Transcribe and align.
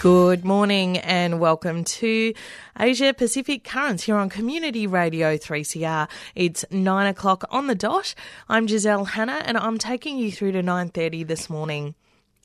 Good 0.00 0.44
morning 0.46 0.96
and 0.96 1.38
welcome 1.40 1.84
to 1.84 2.32
Asia 2.78 3.12
Pacific 3.12 3.64
Currents 3.64 4.04
here 4.04 4.16
on 4.16 4.30
Community 4.30 4.86
Radio 4.86 5.36
3CR. 5.36 6.08
It's 6.34 6.64
nine 6.70 7.06
o'clock 7.06 7.44
on 7.50 7.66
the 7.66 7.74
dot. 7.74 8.14
I'm 8.48 8.66
Giselle 8.66 9.04
Hanna 9.04 9.42
and 9.44 9.58
I'm 9.58 9.76
taking 9.76 10.16
you 10.16 10.32
through 10.32 10.52
to 10.52 10.62
9.30 10.62 11.26
this 11.26 11.50
morning. 11.50 11.94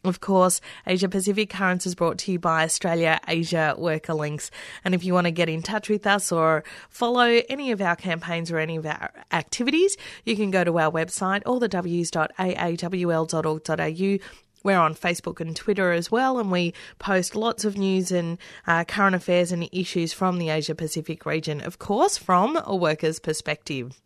Of 0.04 0.20
course, 0.20 0.60
Asia 0.86 1.08
Pacific 1.08 1.50
Currents 1.50 1.86
is 1.86 1.96
brought 1.96 2.18
to 2.20 2.34
you 2.34 2.40
by 2.40 2.66
Australia 2.66 3.22
Asia 3.26 3.74
Worker 3.78 4.14
Links. 4.14 4.52
And 4.84 4.94
if 4.94 5.06
you 5.06 5.14
want 5.14 5.28
to 5.28 5.32
get 5.32 5.48
in 5.48 5.64
touch 5.64 5.88
with 5.88 6.06
us 6.06 6.34
or 6.34 6.66
follow 6.90 7.42
any 7.48 7.72
of 7.72 7.80
our 7.80 7.96
campaigns 7.96 8.52
or 8.52 8.60
any 8.60 8.76
of 8.76 8.86
our 8.86 9.12
activities, 9.32 9.96
you 10.26 10.36
can 10.36 10.52
go 10.52 10.66
to 10.66 10.78
our 10.78 10.92
website, 10.92 11.44
allthews.aawl.org.au 11.44 14.20
we're 14.66 14.80
on 14.80 14.96
Facebook 14.96 15.40
and 15.40 15.56
Twitter 15.56 15.92
as 15.92 16.12
well, 16.12 16.40
and 16.40 16.52
we 16.52 16.74
post 17.00 17.36
lots 17.36 17.64
of 17.64 17.78
news 17.78 18.12
and 18.12 18.38
uh, 18.66 18.84
current 18.84 19.16
affairs 19.16 19.52
and 19.52 19.70
issues 19.72 20.12
from 20.12 20.40
the 20.40 20.50
Asia 20.50 20.76
Pacific 20.76 21.26
region, 21.26 21.62
of 21.62 21.80
course, 21.80 22.18
from 22.18 22.60
a 22.66 22.76
worker's 22.76 23.20
perspective. 23.20 24.02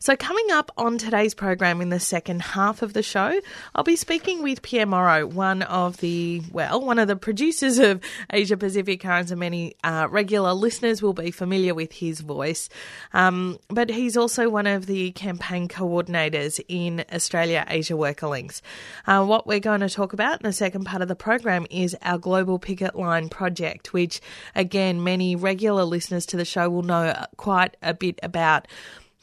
So, 0.00 0.14
coming 0.14 0.46
up 0.52 0.70
on 0.76 0.96
today's 0.96 1.34
program 1.34 1.80
in 1.80 1.88
the 1.88 1.98
second 1.98 2.40
half 2.40 2.82
of 2.82 2.92
the 2.92 3.02
show, 3.02 3.40
I'll 3.74 3.82
be 3.82 3.96
speaking 3.96 4.44
with 4.44 4.62
Pierre 4.62 4.86
Morrow, 4.86 5.26
one 5.26 5.62
of 5.62 5.96
the, 5.96 6.40
well, 6.52 6.80
one 6.80 7.00
of 7.00 7.08
the 7.08 7.16
producers 7.16 7.78
of 7.78 8.00
Asia 8.32 8.56
Pacific 8.56 9.00
Currents, 9.00 9.32
and 9.32 9.40
many 9.40 9.74
uh, 9.82 10.06
regular 10.08 10.52
listeners 10.52 11.02
will 11.02 11.14
be 11.14 11.32
familiar 11.32 11.74
with 11.74 11.90
his 11.92 12.20
voice. 12.20 12.68
Um, 13.12 13.58
but 13.68 13.90
he's 13.90 14.16
also 14.16 14.48
one 14.48 14.68
of 14.68 14.86
the 14.86 15.10
campaign 15.12 15.66
coordinators 15.66 16.60
in 16.68 17.04
Australia 17.12 17.66
Asia 17.68 17.96
Worker 17.96 18.28
Links. 18.28 18.62
Uh, 19.04 19.24
what 19.24 19.48
we're 19.48 19.58
going 19.58 19.80
to 19.80 19.88
talk 19.88 20.12
about 20.12 20.40
in 20.40 20.46
the 20.46 20.52
second 20.52 20.84
part 20.84 21.02
of 21.02 21.08
the 21.08 21.16
program 21.16 21.66
is 21.70 21.96
our 22.02 22.18
Global 22.18 22.60
Picket 22.60 22.94
Line 22.94 23.28
project, 23.28 23.92
which, 23.92 24.20
again, 24.54 25.02
many 25.02 25.34
regular 25.34 25.82
listeners 25.82 26.24
to 26.26 26.36
the 26.36 26.44
show 26.44 26.70
will 26.70 26.84
know 26.84 27.26
quite 27.36 27.76
a 27.82 27.94
bit 27.94 28.20
about 28.22 28.68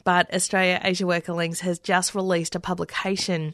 but 0.06 0.32
Australia 0.32 0.80
Asia 0.84 1.04
Worker 1.04 1.32
Links 1.32 1.60
has 1.60 1.80
just 1.80 2.14
released 2.14 2.54
a 2.54 2.60
publication 2.60 3.52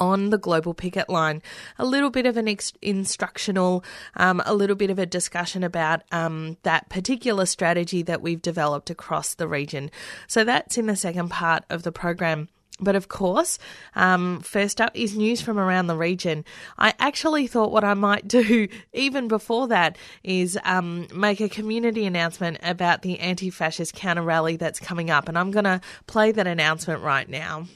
on 0.00 0.30
the 0.30 0.36
global 0.36 0.74
picket 0.74 1.08
line. 1.08 1.42
A 1.78 1.84
little 1.84 2.10
bit 2.10 2.26
of 2.26 2.36
an 2.36 2.48
ex- 2.48 2.72
instructional, 2.82 3.84
um, 4.16 4.42
a 4.44 4.52
little 4.52 4.74
bit 4.74 4.90
of 4.90 4.98
a 4.98 5.06
discussion 5.06 5.62
about 5.62 6.02
um, 6.10 6.56
that 6.64 6.88
particular 6.88 7.46
strategy 7.46 8.02
that 8.02 8.20
we've 8.20 8.42
developed 8.42 8.90
across 8.90 9.34
the 9.34 9.46
region. 9.46 9.92
So 10.26 10.42
that's 10.42 10.76
in 10.76 10.86
the 10.86 10.96
second 10.96 11.28
part 11.28 11.62
of 11.70 11.84
the 11.84 11.92
program. 11.92 12.48
But 12.80 12.96
of 12.96 13.08
course, 13.08 13.58
um, 13.94 14.40
first 14.40 14.80
up 14.80 14.92
is 14.94 15.16
news 15.16 15.40
from 15.40 15.58
around 15.58 15.86
the 15.86 15.96
region. 15.96 16.44
I 16.78 16.94
actually 16.98 17.46
thought 17.46 17.72
what 17.72 17.84
I 17.84 17.94
might 17.94 18.26
do 18.26 18.68
even 18.92 19.28
before 19.28 19.68
that 19.68 19.96
is 20.24 20.58
um, 20.64 21.06
make 21.14 21.40
a 21.40 21.48
community 21.48 22.06
announcement 22.06 22.58
about 22.62 23.02
the 23.02 23.18
anti 23.20 23.50
fascist 23.50 23.94
counter 23.94 24.22
rally 24.22 24.56
that's 24.56 24.80
coming 24.80 25.10
up. 25.10 25.28
And 25.28 25.38
I'm 25.38 25.50
going 25.50 25.64
to 25.64 25.80
play 26.06 26.32
that 26.32 26.46
announcement 26.46 27.02
right 27.02 27.28
now. 27.28 27.66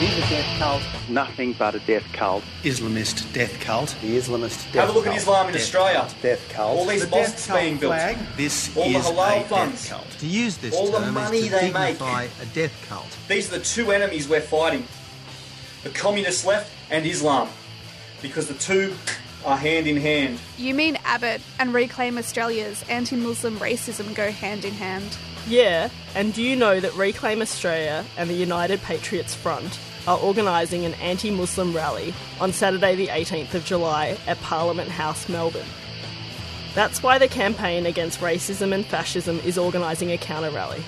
Is 0.00 0.16
a 0.16 0.20
death 0.30 0.58
cult 0.58 0.82
nothing 1.10 1.52
but 1.52 1.74
a 1.74 1.78
death 1.80 2.04
cult? 2.14 2.42
Islamist 2.62 3.30
death 3.34 3.60
cult. 3.60 3.94
The 4.00 4.16
Islamist 4.16 4.72
death 4.72 4.72
cult. 4.72 4.86
Have 4.86 4.88
a 4.88 4.92
look 4.92 5.04
cult. 5.04 5.16
at 5.16 5.20
Islam 5.22 5.46
in 5.48 5.52
Death 5.52 5.62
Australia. 5.62 5.94
cult. 6.00 6.14
Death 6.22 6.48
cult. 6.48 6.78
All 6.78 6.86
these 6.86 7.04
The 7.04 7.10
death 7.10 7.28
mosques 7.28 7.46
cult 7.46 7.60
being 7.60 7.76
built. 7.76 7.92
flag. 7.92 8.18
This 8.36 8.76
All 8.76 8.84
the 8.84 8.98
is 8.98 9.04
halal 9.04 9.40
a 9.40 9.44
funds. 9.44 9.82
death 9.82 9.90
cult. 9.90 10.10
To 10.20 10.26
use 10.26 10.56
this 10.56 10.74
All 10.74 10.86
the 10.90 10.98
term 11.00 11.14
money 11.14 11.38
is 11.38 11.44
to 11.46 11.50
they 11.50 11.70
make. 11.72 11.98
dignify 11.98 12.28
a 12.40 12.46
death 12.54 12.86
cult. 12.88 13.16
These 13.28 13.52
are 13.52 13.58
the 13.58 13.64
two 13.64 13.92
enemies 13.92 14.26
we're 14.28 14.40
fighting 14.40 14.86
the 15.82 15.90
communist 15.90 16.46
left 16.46 16.70
and 16.90 17.04
Islam. 17.06 17.48
Because 18.22 18.48
the 18.48 18.54
two 18.54 18.94
are 19.44 19.56
hand 19.56 19.86
in 19.86 19.96
hand. 19.98 20.38
You 20.58 20.74
mean 20.74 20.98
Abbott 21.04 21.40
and 21.58 21.72
Reclaim 21.74 22.16
Australia's 22.18 22.84
anti 22.88 23.16
Muslim 23.16 23.58
racism 23.58 24.14
go 24.14 24.30
hand 24.30 24.64
in 24.64 24.72
hand? 24.74 25.16
Yeah, 25.46 25.88
and 26.14 26.32
do 26.34 26.42
you 26.42 26.54
know 26.56 26.80
that 26.80 26.94
Reclaim 26.94 27.40
Australia 27.42 28.04
and 28.18 28.28
the 28.28 28.34
United 28.34 28.82
Patriots 28.82 29.34
Front 29.34 29.78
are 30.06 30.18
organising 30.18 30.84
an 30.84 30.94
anti 30.94 31.30
Muslim 31.30 31.74
rally 31.74 32.14
on 32.40 32.52
Saturday, 32.52 32.94
the 32.94 33.08
18th 33.08 33.54
of 33.54 33.64
July 33.64 34.16
at 34.26 34.40
Parliament 34.40 34.88
House, 34.88 35.28
Melbourne? 35.28 35.66
That's 36.74 37.02
why 37.02 37.18
the 37.18 37.28
campaign 37.28 37.86
against 37.86 38.20
racism 38.20 38.72
and 38.72 38.86
fascism 38.86 39.40
is 39.40 39.58
organising 39.58 40.12
a 40.12 40.18
counter 40.18 40.50
rally. 40.50 40.82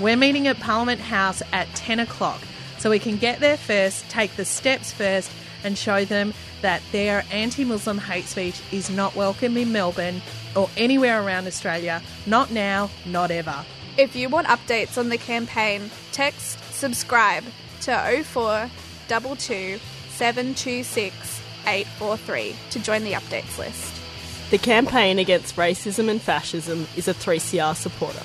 We're 0.00 0.16
meeting 0.16 0.48
at 0.48 0.58
Parliament 0.58 1.00
House 1.00 1.42
at 1.52 1.72
10 1.74 2.00
o'clock, 2.00 2.40
so 2.78 2.90
we 2.90 2.98
can 2.98 3.16
get 3.18 3.40
there 3.40 3.56
first, 3.56 4.08
take 4.08 4.34
the 4.36 4.44
steps 4.44 4.90
first, 4.90 5.30
and 5.64 5.78
show 5.78 6.04
them 6.04 6.34
that 6.60 6.82
their 6.92 7.24
anti 7.30 7.64
Muslim 7.64 7.98
hate 7.98 8.24
speech 8.24 8.60
is 8.72 8.90
not 8.90 9.14
welcome 9.14 9.56
in 9.56 9.72
Melbourne 9.72 10.20
or 10.56 10.68
anywhere 10.76 11.22
around 11.22 11.46
Australia. 11.46 12.02
Not 12.26 12.50
now, 12.50 12.90
not 13.06 13.30
ever. 13.30 13.64
If 13.96 14.16
you 14.16 14.28
want 14.28 14.46
updates 14.46 14.96
on 14.98 15.08
the 15.08 15.18
campaign, 15.18 15.90
text 16.12 16.58
subscribe 16.72 17.44
to 17.82 18.22
0422 18.24 19.78
726 20.10 21.42
843 21.66 22.56
to 22.70 22.78
join 22.78 23.04
the 23.04 23.12
updates 23.12 23.58
list. 23.58 24.00
The 24.50 24.58
campaign 24.58 25.18
against 25.18 25.56
racism 25.56 26.08
and 26.08 26.20
fascism 26.20 26.86
is 26.96 27.08
a 27.08 27.14
3CR 27.14 27.74
supporter. 27.74 28.22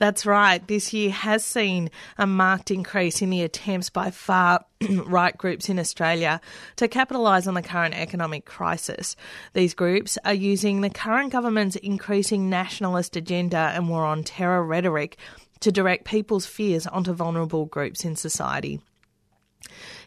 That's 0.00 0.24
right. 0.24 0.66
This 0.66 0.94
year 0.94 1.10
has 1.10 1.44
seen 1.44 1.90
a 2.16 2.26
marked 2.26 2.70
increase 2.70 3.20
in 3.20 3.28
the 3.28 3.42
attempts 3.42 3.90
by 3.90 4.10
far 4.10 4.64
right 4.90 5.36
groups 5.36 5.68
in 5.68 5.78
Australia 5.78 6.40
to 6.76 6.88
capitalise 6.88 7.46
on 7.46 7.52
the 7.52 7.60
current 7.60 7.94
economic 7.94 8.46
crisis. 8.46 9.14
These 9.52 9.74
groups 9.74 10.16
are 10.24 10.32
using 10.32 10.80
the 10.80 10.88
current 10.88 11.32
government's 11.32 11.76
increasing 11.76 12.48
nationalist 12.48 13.14
agenda 13.14 13.72
and 13.74 13.90
war 13.90 14.06
on 14.06 14.24
terror 14.24 14.64
rhetoric 14.64 15.18
to 15.60 15.72
direct 15.72 16.04
people's 16.04 16.46
fears 16.46 16.86
onto 16.86 17.12
vulnerable 17.12 17.66
groups 17.66 18.04
in 18.04 18.16
society. 18.16 18.80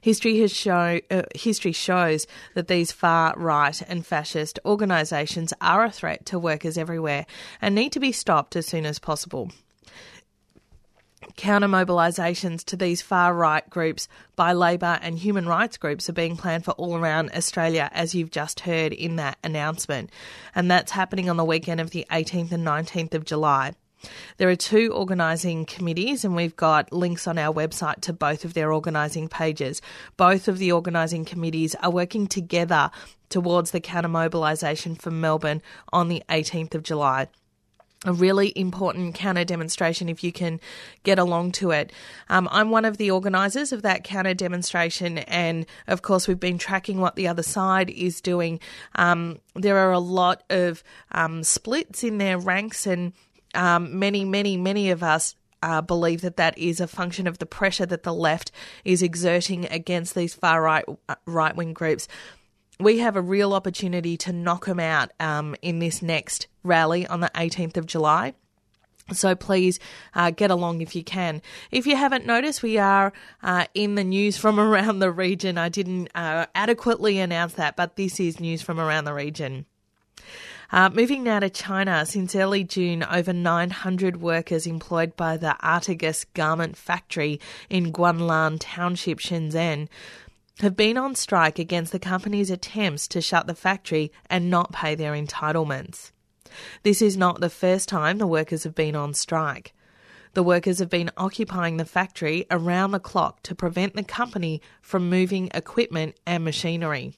History 0.01 0.39
has 0.39 0.51
show, 0.51 0.99
uh, 1.09 1.23
history 1.35 1.71
shows 1.71 2.27
that 2.55 2.67
these 2.67 2.91
far 2.91 3.33
right 3.37 3.81
and 3.87 4.05
fascist 4.05 4.59
organisations 4.65 5.53
are 5.61 5.85
a 5.85 5.91
threat 5.91 6.25
to 6.27 6.39
workers 6.39 6.77
everywhere 6.77 7.25
and 7.61 7.73
need 7.73 7.91
to 7.93 7.99
be 7.99 8.11
stopped 8.11 8.55
as 8.55 8.65
soon 8.65 8.85
as 8.85 8.99
possible. 8.99 9.51
Counter 11.37 11.67
mobilisations 11.67 12.65
to 12.65 12.75
these 12.75 13.01
far 13.01 13.33
right 13.33 13.67
groups 13.69 14.07
by 14.35 14.53
Labor 14.53 14.99
and 15.01 15.17
human 15.17 15.47
rights 15.47 15.77
groups 15.77 16.09
are 16.09 16.13
being 16.13 16.35
planned 16.35 16.65
for 16.65 16.71
all 16.71 16.97
around 16.97 17.31
Australia, 17.33 17.89
as 17.93 18.13
you've 18.13 18.29
just 18.29 18.59
heard 18.59 18.91
in 18.91 19.15
that 19.15 19.37
announcement. 19.43 20.11
And 20.53 20.69
that's 20.69 20.91
happening 20.91 21.29
on 21.29 21.37
the 21.37 21.45
weekend 21.45 21.79
of 21.79 21.91
the 21.91 22.05
18th 22.11 22.51
and 22.51 22.65
19th 22.67 23.13
of 23.13 23.25
July. 23.25 23.73
There 24.37 24.49
are 24.49 24.55
two 24.55 24.91
organising 24.93 25.65
committees, 25.65 26.25
and 26.25 26.35
we've 26.35 26.55
got 26.55 26.91
links 26.91 27.27
on 27.27 27.37
our 27.37 27.53
website 27.53 28.01
to 28.01 28.13
both 28.13 28.45
of 28.45 28.53
their 28.53 28.71
organising 28.71 29.27
pages. 29.27 29.81
Both 30.17 30.47
of 30.47 30.57
the 30.57 30.71
organising 30.71 31.25
committees 31.25 31.75
are 31.75 31.91
working 31.91 32.27
together 32.27 32.91
towards 33.29 33.71
the 33.71 33.79
counter 33.79 34.09
mobilisation 34.09 34.95
for 34.95 35.11
Melbourne 35.11 35.61
on 35.91 36.07
the 36.07 36.23
18th 36.29 36.75
of 36.75 36.83
July 36.83 37.27
a 38.05 38.13
really 38.13 38.51
important 38.55 39.15
counter 39.15 39.43
demonstration 39.43 40.09
if 40.09 40.23
you 40.23 40.31
can 40.31 40.59
get 41.03 41.19
along 41.19 41.51
to 41.53 41.71
it. 41.71 41.91
Um, 42.29 42.47
I'm 42.51 42.69
one 42.69 42.85
of 42.85 42.97
the 42.97 43.11
organisers 43.11 43.71
of 43.71 43.81
that 43.83 44.03
counter 44.03 44.33
demonstration, 44.33 45.19
and 45.19 45.65
of 45.87 46.01
course, 46.01 46.27
we've 46.27 46.39
been 46.39 46.57
tracking 46.57 46.99
what 46.99 47.15
the 47.15 47.27
other 47.27 47.43
side 47.43 47.89
is 47.89 48.21
doing. 48.21 48.59
Um, 48.95 49.39
there 49.55 49.77
are 49.77 49.91
a 49.91 49.99
lot 49.99 50.43
of 50.49 50.83
um, 51.11 51.43
splits 51.43 52.03
in 52.03 52.17
their 52.17 52.37
ranks, 52.37 52.85
and 52.85 53.13
um, 53.53 53.99
many, 53.99 54.25
many, 54.25 54.57
many 54.57 54.89
of 54.91 55.03
us 55.03 55.35
uh, 55.61 55.81
believe 55.81 56.21
that 56.21 56.37
that 56.37 56.57
is 56.57 56.79
a 56.79 56.87
function 56.87 57.25
of 57.25 57.39
the 57.39 57.45
pressure 57.45 57.85
that 57.85 58.03
the 58.03 58.13
left 58.13 58.51
is 58.83 59.01
exerting 59.01 59.65
against 59.67 60.13
these 60.13 60.33
far 60.33 60.61
right 60.61 60.85
right 61.25 61.55
wing 61.55 61.73
groups. 61.73 62.07
We 62.79 62.99
have 62.99 63.15
a 63.15 63.21
real 63.21 63.53
opportunity 63.53 64.17
to 64.17 64.33
knock 64.33 64.65
them 64.65 64.79
out 64.79 65.11
um, 65.19 65.55
in 65.61 65.79
this 65.79 66.01
next 66.01 66.47
rally 66.63 67.07
on 67.07 67.21
the 67.21 67.31
18th 67.35 67.77
of 67.77 67.85
July. 67.85 68.33
So 69.11 69.35
please 69.35 69.79
uh, 70.15 70.31
get 70.31 70.49
along 70.49 70.81
if 70.81 70.95
you 70.95 71.03
can. 71.03 71.41
If 71.71 71.85
you 71.85 71.95
haven't 71.95 72.25
noticed, 72.25 72.63
we 72.63 72.77
are 72.77 73.13
uh, 73.41 73.65
in 73.73 73.95
the 73.95 74.03
news 74.03 74.37
from 74.37 74.59
around 74.59 74.99
the 74.99 75.11
region. 75.11 75.57
I 75.57 75.69
didn't 75.69 76.09
uh, 76.15 76.47
adequately 76.55 77.19
announce 77.19 77.53
that, 77.53 77.75
but 77.75 77.95
this 77.95 78.19
is 78.19 78.39
news 78.39 78.61
from 78.61 78.79
around 78.79 79.05
the 79.05 79.13
region. 79.13 79.65
Uh, 80.73 80.89
moving 80.89 81.21
now 81.21 81.39
to 81.39 81.51
China, 81.51 82.03
since 82.03 82.35
early 82.35 82.63
June, 82.63 83.03
over 83.03 83.31
900 83.31 84.19
workers 84.19 84.65
employed 84.65 85.15
by 85.15 85.37
the 85.37 85.55
Artigas 85.61 86.25
garment 86.33 86.75
factory 86.75 87.39
in 87.69 87.93
Guanlan 87.93 88.57
Township, 88.59 89.19
Shenzhen, 89.19 89.87
have 90.61 90.75
been 90.75 90.97
on 90.97 91.13
strike 91.13 91.59
against 91.59 91.91
the 91.91 91.99
company's 91.99 92.49
attempts 92.49 93.07
to 93.09 93.21
shut 93.21 93.45
the 93.45 93.53
factory 93.53 94.11
and 94.31 94.49
not 94.49 94.71
pay 94.71 94.95
their 94.95 95.13
entitlements. 95.13 96.09
This 96.81 97.03
is 97.03 97.15
not 97.15 97.39
the 97.39 97.51
first 97.51 97.87
time 97.87 98.17
the 98.17 98.25
workers 98.25 98.63
have 98.63 98.73
been 98.73 98.95
on 98.95 99.13
strike. 99.13 99.75
The 100.33 100.41
workers 100.41 100.79
have 100.79 100.89
been 100.89 101.11
occupying 101.17 101.77
the 101.77 101.85
factory 101.85 102.47
around 102.49 102.93
the 102.93 102.99
clock 102.99 103.43
to 103.43 103.53
prevent 103.53 103.93
the 103.93 104.03
company 104.03 104.59
from 104.81 105.07
moving 105.07 105.51
equipment 105.53 106.15
and 106.25 106.43
machinery. 106.43 107.13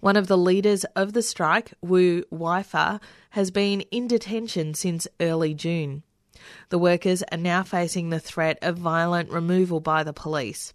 One 0.00 0.16
of 0.16 0.28
the 0.28 0.38
leaders 0.38 0.84
of 0.94 1.12
the 1.12 1.22
strike, 1.22 1.74
Wu 1.82 2.22
Weifa, 2.32 3.00
has 3.30 3.50
been 3.50 3.80
in 3.90 4.06
detention 4.06 4.74
since 4.74 5.08
early 5.20 5.54
June. 5.54 6.04
The 6.68 6.78
workers 6.78 7.24
are 7.32 7.38
now 7.38 7.64
facing 7.64 8.10
the 8.10 8.20
threat 8.20 8.58
of 8.62 8.78
violent 8.78 9.30
removal 9.30 9.80
by 9.80 10.04
the 10.04 10.12
police. 10.12 10.72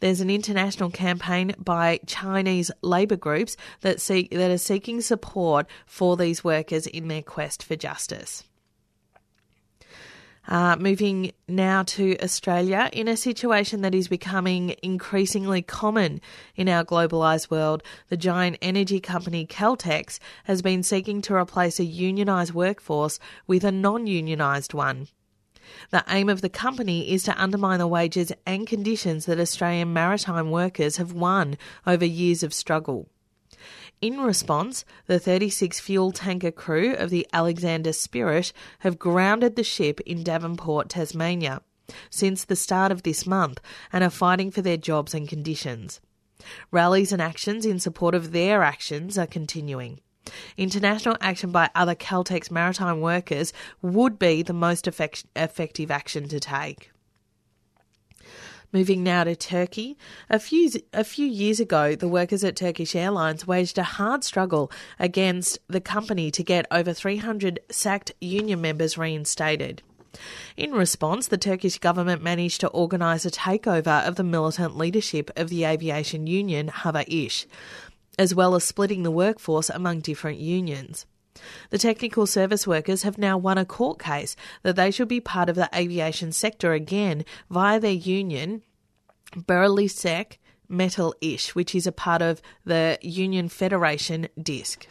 There's 0.00 0.20
an 0.20 0.28
international 0.28 0.90
campaign 0.90 1.54
by 1.56 2.00
Chinese 2.06 2.72
labour 2.82 3.16
groups 3.16 3.56
that 3.82 4.00
seek 4.00 4.32
that 4.32 4.50
are 4.50 4.58
seeking 4.58 5.00
support 5.00 5.66
for 5.86 6.16
these 6.16 6.42
workers 6.42 6.88
in 6.88 7.06
their 7.06 7.22
quest 7.22 7.62
for 7.62 7.76
justice. 7.76 8.42
Uh, 10.48 10.74
moving 10.76 11.30
now 11.46 11.84
to 11.84 12.16
Australia, 12.20 12.90
in 12.92 13.06
a 13.06 13.16
situation 13.16 13.80
that 13.82 13.94
is 13.94 14.08
becoming 14.08 14.74
increasingly 14.82 15.62
common 15.62 16.20
in 16.56 16.68
our 16.68 16.84
globalised 16.84 17.48
world, 17.48 17.82
the 18.08 18.16
giant 18.16 18.58
energy 18.60 18.98
company 18.98 19.46
Caltex 19.46 20.18
has 20.44 20.60
been 20.60 20.82
seeking 20.82 21.22
to 21.22 21.34
replace 21.34 21.78
a 21.78 21.86
unionised 21.86 22.52
workforce 22.52 23.20
with 23.46 23.62
a 23.62 23.70
non 23.70 24.06
unionised 24.06 24.74
one. 24.74 25.06
The 25.90 26.04
aim 26.08 26.28
of 26.28 26.40
the 26.40 26.48
company 26.48 27.12
is 27.12 27.22
to 27.24 27.40
undermine 27.40 27.78
the 27.78 27.86
wages 27.86 28.32
and 28.44 28.66
conditions 28.66 29.26
that 29.26 29.38
Australian 29.38 29.92
maritime 29.92 30.50
workers 30.50 30.96
have 30.96 31.12
won 31.12 31.56
over 31.86 32.04
years 32.04 32.42
of 32.42 32.52
struggle. 32.52 33.08
In 34.02 34.20
response, 34.20 34.84
the 35.06 35.20
36 35.20 35.78
fuel 35.78 36.10
tanker 36.10 36.50
crew 36.50 36.94
of 36.94 37.08
the 37.10 37.24
Alexander 37.32 37.92
Spirit 37.92 38.52
have 38.80 38.98
grounded 38.98 39.54
the 39.54 39.62
ship 39.62 40.00
in 40.00 40.24
Devonport, 40.24 40.88
Tasmania, 40.88 41.62
since 42.10 42.44
the 42.44 42.56
start 42.56 42.90
of 42.90 43.04
this 43.04 43.28
month 43.28 43.60
and 43.92 44.02
are 44.02 44.10
fighting 44.10 44.50
for 44.50 44.60
their 44.60 44.76
jobs 44.76 45.14
and 45.14 45.28
conditions. 45.28 46.00
Rallies 46.72 47.12
and 47.12 47.22
actions 47.22 47.64
in 47.64 47.78
support 47.78 48.16
of 48.16 48.32
their 48.32 48.64
actions 48.64 49.16
are 49.16 49.26
continuing. 49.28 50.00
International 50.56 51.16
action 51.20 51.52
by 51.52 51.70
other 51.76 51.94
Caltex 51.94 52.50
maritime 52.50 53.00
workers 53.00 53.52
would 53.82 54.18
be 54.18 54.42
the 54.42 54.52
most 54.52 54.88
effect- 54.88 55.26
effective 55.36 55.92
action 55.92 56.26
to 56.26 56.40
take. 56.40 56.90
Moving 58.72 59.02
now 59.02 59.24
to 59.24 59.36
Turkey. 59.36 59.98
A 60.30 60.38
few, 60.38 60.70
a 60.94 61.04
few 61.04 61.26
years 61.26 61.60
ago, 61.60 61.94
the 61.94 62.08
workers 62.08 62.42
at 62.42 62.56
Turkish 62.56 62.96
Airlines 62.96 63.46
waged 63.46 63.76
a 63.76 63.82
hard 63.82 64.24
struggle 64.24 64.72
against 64.98 65.58
the 65.68 65.80
company 65.80 66.30
to 66.30 66.42
get 66.42 66.66
over 66.70 66.94
300 66.94 67.60
sacked 67.70 68.12
union 68.18 68.62
members 68.62 68.96
reinstated. 68.96 69.82
In 70.56 70.72
response, 70.72 71.28
the 71.28 71.36
Turkish 71.36 71.78
government 71.78 72.22
managed 72.22 72.60
to 72.62 72.68
organise 72.68 73.26
a 73.26 73.30
takeover 73.30 74.06
of 74.08 74.16
the 74.16 74.24
militant 74.24 74.78
leadership 74.78 75.30
of 75.36 75.50
the 75.50 75.64
aviation 75.64 76.26
union 76.26 76.68
Hava 76.68 77.04
Iş, 77.12 77.46
as 78.18 78.34
well 78.34 78.54
as 78.54 78.64
splitting 78.64 79.02
the 79.02 79.10
workforce 79.10 79.68
among 79.68 80.00
different 80.00 80.38
unions. 80.38 81.04
The 81.70 81.78
technical 81.78 82.26
service 82.26 82.66
workers 82.66 83.02
have 83.02 83.18
now 83.18 83.38
won 83.38 83.58
a 83.58 83.64
court 83.64 83.98
case 83.98 84.36
that 84.62 84.76
they 84.76 84.90
should 84.90 85.08
be 85.08 85.20
part 85.20 85.48
of 85.48 85.56
the 85.56 85.70
aviation 85.74 86.32
sector 86.32 86.72
again 86.72 87.24
via 87.50 87.80
their 87.80 87.92
union, 87.92 88.62
Birleşik 89.34 90.38
Metal 90.68 91.14
Iş, 91.20 91.54
which 91.54 91.74
is 91.74 91.86
a 91.86 91.92
part 91.92 92.22
of 92.22 92.42
the 92.64 92.98
Union 93.02 93.48
Federation 93.48 94.28
DİSK. 94.40 94.88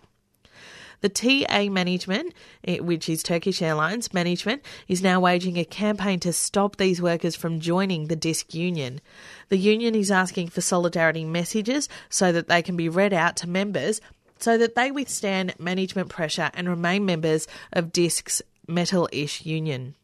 The 1.01 1.09
TA 1.09 1.67
management, 1.69 2.33
eh, 2.63 2.77
which 2.77 3.09
is 3.09 3.23
Turkish 3.23 3.61
Airlines 3.61 4.13
management, 4.13 4.61
is 4.87 5.01
now 5.01 5.19
waging 5.19 5.57
a 5.57 5.65
campaign 5.65 6.19
to 6.19 6.31
stop 6.31 6.75
these 6.75 7.01
workers 7.01 7.35
from 7.35 7.59
joining 7.59 8.05
the 8.05 8.15
DİSK 8.15 8.53
union. 8.53 9.01
The 9.49 9.57
union 9.57 9.95
is 9.95 10.11
asking 10.11 10.49
for 10.49 10.61
solidarity 10.61 11.25
messages 11.25 11.89
so 12.09 12.31
that 12.31 12.47
they 12.47 12.61
can 12.61 12.77
be 12.77 12.87
read 12.87 13.13
out 13.13 13.35
to 13.37 13.49
members 13.49 13.99
so 14.41 14.57
that 14.57 14.75
they 14.75 14.91
withstand 14.91 15.55
management 15.59 16.09
pressure 16.09 16.51
and 16.53 16.67
remain 16.67 17.05
members 17.05 17.47
of 17.73 17.91
DİSK's 17.91 18.41
Metal 18.67 19.07
Iş 19.11 19.45
union. 19.45 19.95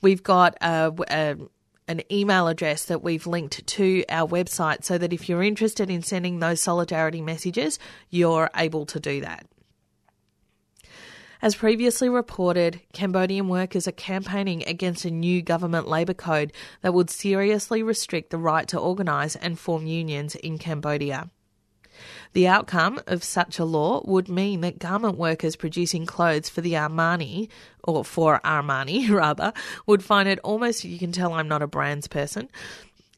We've 0.00 0.22
got 0.22 0.56
uh, 0.60 0.90
a, 0.96 1.14
a 1.14 1.32
um, 1.32 1.50
an 1.86 2.00
email 2.10 2.48
address 2.48 2.86
that 2.86 3.02
we've 3.02 3.26
linked 3.26 3.66
to 3.66 4.04
our 4.08 4.26
website 4.26 4.84
so 4.84 4.96
that 4.96 5.12
if 5.12 5.28
you're 5.28 5.42
interested 5.42 5.90
in 5.90 6.02
sending 6.02 6.38
those 6.38 6.60
solidarity 6.60 7.20
messages, 7.20 7.78
you're 8.08 8.50
able 8.56 8.86
to 8.86 8.98
do 8.98 9.20
that. 9.20 9.46
As 11.42 11.54
previously 11.54 12.08
reported, 12.08 12.80
Cambodian 12.94 13.48
workers 13.48 13.86
are 13.86 13.92
campaigning 13.92 14.64
against 14.66 15.04
a 15.04 15.10
new 15.10 15.42
government 15.42 15.86
labour 15.86 16.14
code 16.14 16.54
that 16.80 16.94
would 16.94 17.10
seriously 17.10 17.82
restrict 17.82 18.30
the 18.30 18.38
right 18.38 18.66
to 18.68 18.78
organise 18.78 19.36
and 19.36 19.58
form 19.58 19.86
unions 19.86 20.36
in 20.36 20.56
Cambodia. 20.56 21.28
The 22.32 22.48
outcome 22.48 23.00
of 23.06 23.22
such 23.24 23.58
a 23.58 23.64
law 23.64 24.02
would 24.04 24.28
mean 24.28 24.60
that 24.62 24.78
garment 24.78 25.16
workers 25.16 25.56
producing 25.56 26.06
clothes 26.06 26.48
for 26.48 26.60
the 26.60 26.72
Armani, 26.72 27.48
or 27.82 28.04
for 28.04 28.40
Armani 28.44 29.10
rather, 29.10 29.52
would 29.86 30.02
find 30.02 30.28
it 30.28 30.38
almost, 30.40 30.84
you 30.84 30.98
can 30.98 31.12
tell 31.12 31.32
I'm 31.32 31.48
not 31.48 31.62
a 31.62 31.66
brands 31.66 32.08
person, 32.08 32.48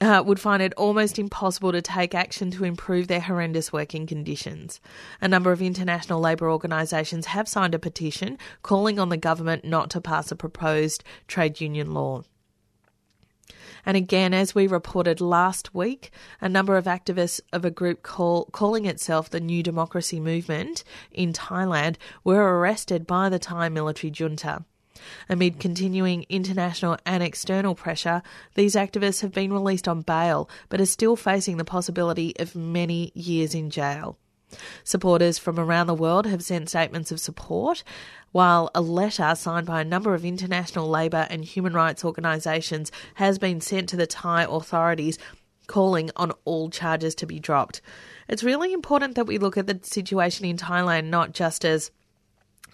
uh, 0.00 0.23
would 0.25 0.40
find 0.40 0.62
it 0.62 0.75
almost 0.75 1.19
impossible 1.19 1.73
to 1.73 1.81
take 1.81 2.14
action 2.14 2.50
to 2.50 2.64
improve 2.64 3.08
their 3.08 3.20
horrendous 3.20 3.73
working 3.73 4.06
conditions. 4.06 4.81
A 5.20 5.28
number 5.28 5.52
of 5.52 5.62
international 5.62 6.20
labour 6.20 6.50
organisations 6.50 7.26
have 7.26 7.49
signed 7.49 7.75
a 7.75 7.78
petition 7.78 8.38
calling 8.62 8.99
on 8.99 9.08
the 9.08 9.17
government 9.17 9.64
not 9.64 9.90
to 9.90 10.00
pass 10.00 10.31
a 10.31 10.37
proposed 10.37 11.02
trade 11.28 11.61
union 11.61 11.94
law. 11.94 12.23
And 13.87 13.97
again, 13.97 14.35
as 14.35 14.55
we 14.55 14.67
reported 14.67 15.21
last 15.21 15.73
week, 15.73 16.11
a 16.41 16.49
number 16.49 16.77
of 16.77 16.87
activists 16.87 17.41
of 17.53 17.65
a 17.65 17.71
group 17.71 18.03
call, 18.03 18.47
calling 18.47 18.85
itself 18.85 19.31
the 19.31 19.41
New 19.41 19.62
Democracy 19.62 20.19
Movement 20.19 20.83
in 21.12 21.33
Thailand 21.33 21.97
were 22.25 22.59
arrested 22.59 23.07
by 23.07 23.28
the 23.28 23.38
Thai 23.38 23.69
military 23.69 24.11
junta. 24.11 24.64
Amid 25.28 25.61
continuing 25.61 26.26
international 26.28 26.97
and 27.07 27.23
external 27.23 27.75
pressure, 27.75 28.23
these 28.55 28.75
activists 28.75 29.21
have 29.21 29.33
been 29.33 29.52
released 29.52 29.87
on 29.87 30.00
bail 30.00 30.50
but 30.69 30.81
are 30.81 30.87
still 30.87 31.14
facing 31.16 31.57
the 31.57 31.64
possibility 31.64 32.35
of 32.38 32.57
many 32.57 33.12
years 33.14 33.55
in 33.55 33.71
jail. 33.71 34.19
Supporters 34.85 35.38
from 35.38 35.59
around 35.59 35.87
the 35.87 35.95
world 35.95 36.26
have 36.26 36.43
sent 36.43 36.69
statements 36.69 37.11
of 37.11 37.21
support, 37.21 37.83
while 38.33 38.71
a 38.75 38.81
letter 38.81 39.35
signed 39.35 39.67
by 39.67 39.81
a 39.81 39.85
number 39.85 40.15
of 40.15 40.25
international 40.25 40.88
labour 40.88 41.26
and 41.31 41.45
human 41.45 41.73
rights 41.73 42.05
organisations 42.05 42.93
has 43.15 43.38
been 43.38 43.61
sent 43.61 43.88
to 43.88 43.97
the 43.97 44.07
Thai 44.07 44.45
authorities 44.45 45.19
calling 45.67 46.11
on 46.17 46.33
all 46.45 46.71
charges 46.71 47.15
to 47.17 47.26
be 47.26 47.41
dropped. 47.41 47.81
It's 48.29 48.45
really 48.45 48.73
important 48.73 49.15
that 49.17 49.26
we 49.26 49.38
look 49.38 49.57
at 49.57 49.67
the 49.67 49.81
situation 49.83 50.47
in 50.47 50.57
Thailand 50.57 51.07
not 51.07 51.33
just 51.33 51.65
as 51.65 51.91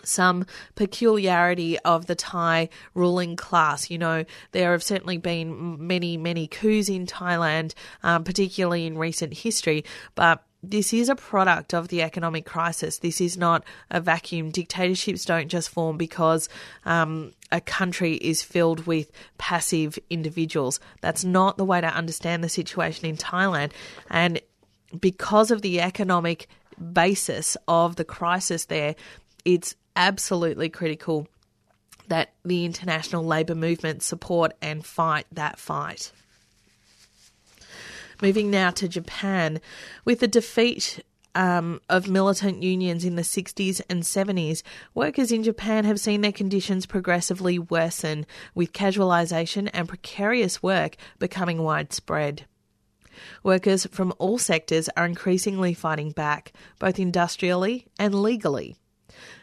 some 0.04 0.44
peculiarity 0.74 1.78
of 1.80 2.06
the 2.06 2.14
Thai 2.14 2.68
ruling 2.94 3.36
class. 3.36 3.88
You 3.90 3.98
know, 3.98 4.24
there 4.50 4.72
have 4.72 4.82
certainly 4.82 5.16
been 5.18 5.86
many, 5.86 6.16
many 6.16 6.46
coups 6.48 6.88
in 6.88 7.06
Thailand, 7.06 7.74
um, 8.02 8.24
particularly 8.24 8.86
in 8.86 8.98
recent 8.98 9.32
history, 9.32 9.84
but 10.14 10.44
this 10.62 10.92
is 10.92 11.08
a 11.08 11.16
product 11.16 11.74
of 11.74 11.88
the 11.88 12.02
economic 12.02 12.46
crisis. 12.46 12.98
This 12.98 13.20
is 13.20 13.36
not 13.36 13.64
a 13.90 14.00
vacuum. 14.00 14.50
Dictatorships 14.50 15.24
don't 15.24 15.48
just 15.48 15.68
form 15.68 15.96
because 15.96 16.48
um, 16.84 17.32
a 17.50 17.60
country 17.60 18.14
is 18.14 18.42
filled 18.42 18.86
with 18.86 19.10
passive 19.38 19.98
individuals. 20.08 20.78
That's 21.00 21.24
not 21.24 21.56
the 21.56 21.64
way 21.64 21.80
to 21.80 21.88
understand 21.88 22.44
the 22.44 22.48
situation 22.48 23.06
in 23.06 23.16
Thailand. 23.16 23.72
And 24.08 24.40
because 25.00 25.50
of 25.50 25.62
the 25.62 25.80
economic 25.80 26.46
basis 26.92 27.56
of 27.66 27.96
the 27.96 28.04
crisis 28.04 28.66
there, 28.66 28.94
it's 29.44 29.74
absolutely 29.96 30.68
critical 30.68 31.26
that 32.06 32.34
the 32.44 32.64
international 32.64 33.24
labour 33.24 33.54
movement 33.54 34.02
support 34.02 34.52
and 34.62 34.84
fight 34.84 35.26
that 35.32 35.58
fight. 35.58 36.12
Moving 38.22 38.52
now 38.52 38.70
to 38.70 38.86
Japan, 38.86 39.60
with 40.04 40.20
the 40.20 40.28
defeat 40.28 41.02
um, 41.34 41.80
of 41.88 42.08
militant 42.08 42.62
unions 42.62 43.04
in 43.04 43.16
the 43.16 43.22
60s 43.22 43.80
and 43.90 44.04
70s, 44.04 44.62
workers 44.94 45.32
in 45.32 45.42
Japan 45.42 45.84
have 45.84 45.98
seen 45.98 46.20
their 46.20 46.30
conditions 46.30 46.86
progressively 46.86 47.58
worsen, 47.58 48.24
with 48.54 48.72
casualisation 48.72 49.68
and 49.72 49.88
precarious 49.88 50.62
work 50.62 50.96
becoming 51.18 51.64
widespread. 51.64 52.46
Workers 53.42 53.86
from 53.86 54.14
all 54.18 54.38
sectors 54.38 54.88
are 54.96 55.04
increasingly 55.04 55.74
fighting 55.74 56.12
back, 56.12 56.52
both 56.78 57.00
industrially 57.00 57.88
and 57.98 58.14
legally. 58.14 58.76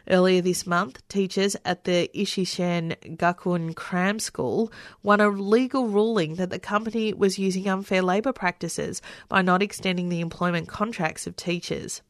Earlier 0.08 0.40
this 0.40 0.66
month, 0.66 1.06
teachers 1.08 1.56
at 1.64 1.84
the 1.84 2.10
Ishishan 2.14 3.16
Gakuen 3.16 3.74
Cram 3.74 4.18
School 4.18 4.72
won 5.02 5.20
a 5.20 5.28
legal 5.28 5.88
ruling 5.88 6.34
that 6.36 6.50
the 6.50 6.58
company 6.58 7.12
was 7.12 7.38
using 7.38 7.68
unfair 7.68 8.02
labour 8.02 8.32
practices 8.32 9.02
by 9.28 9.42
not 9.42 9.62
extending 9.62 10.08
the 10.08 10.20
employment 10.20 10.68
contracts 10.68 11.26
of 11.26 11.36
teachers. 11.36 12.02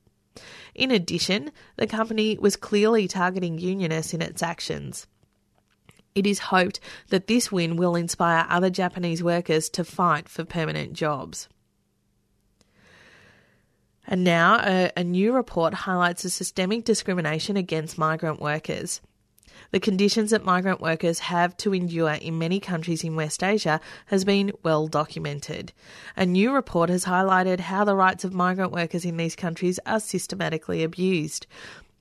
In 0.75 0.91
addition, 0.91 1.51
the 1.77 1.87
company 1.87 2.39
was 2.39 2.57
clearly 2.57 3.09
targeting 3.09 3.59
unionists 3.59 4.15
in 4.15 4.23
its 4.23 4.43
actions. 4.43 5.07
It 6.15 6.27
is 6.27 6.39
hoped 6.39 6.81
that 7.09 7.27
this 7.27 7.53
win 7.53 7.77
will 7.77 7.95
inspire 7.95 8.47
other 8.49 8.71
Japanese 8.71 9.23
workers 9.23 9.69
to 9.71 9.85
fight 9.85 10.29
for 10.29 10.45
permanent 10.45 10.93
jobs. 10.93 11.49
And 14.11 14.25
now, 14.25 14.57
a, 14.57 14.91
a, 14.97 15.05
new 15.05 15.33
report 15.33 15.73
highlights 15.73 16.25
the 16.25 16.31
systemic 16.31 16.85
discrimination 16.85 17.57
against 17.57 17.97
migrant 17.97 18.41
workers. 18.41 19.01
The 19.71 19.79
conditions 19.79 20.33
that 20.33 20.45
migrant 20.45 20.81
workers 20.81 21.21
have 21.21 21.57
to 21.59 21.73
endure 21.73 22.15
in 22.15 22.37
many 22.37 22.59
countries 22.59 23.05
in 23.05 23.15
West 23.15 23.45
Asia 23.45 23.81
has 24.07 24.25
been 24.25 24.51
well 24.65 24.89
documented. 24.89 25.73
A 26.17 26.27
new 26.27 26.53
report 26.53 26.91
has 26.91 27.05
highlighted 27.05 27.61
how 27.61 27.85
the 27.85 27.95
rights 27.95 28.25
of 28.25 28.35
migrant 28.35 28.73
workers 28.73 29.05
in 29.05 29.17
these 29.17 29.37
countries 29.37 29.79
are 29.87 30.01
systematically 30.01 30.83
abused. 30.83 31.47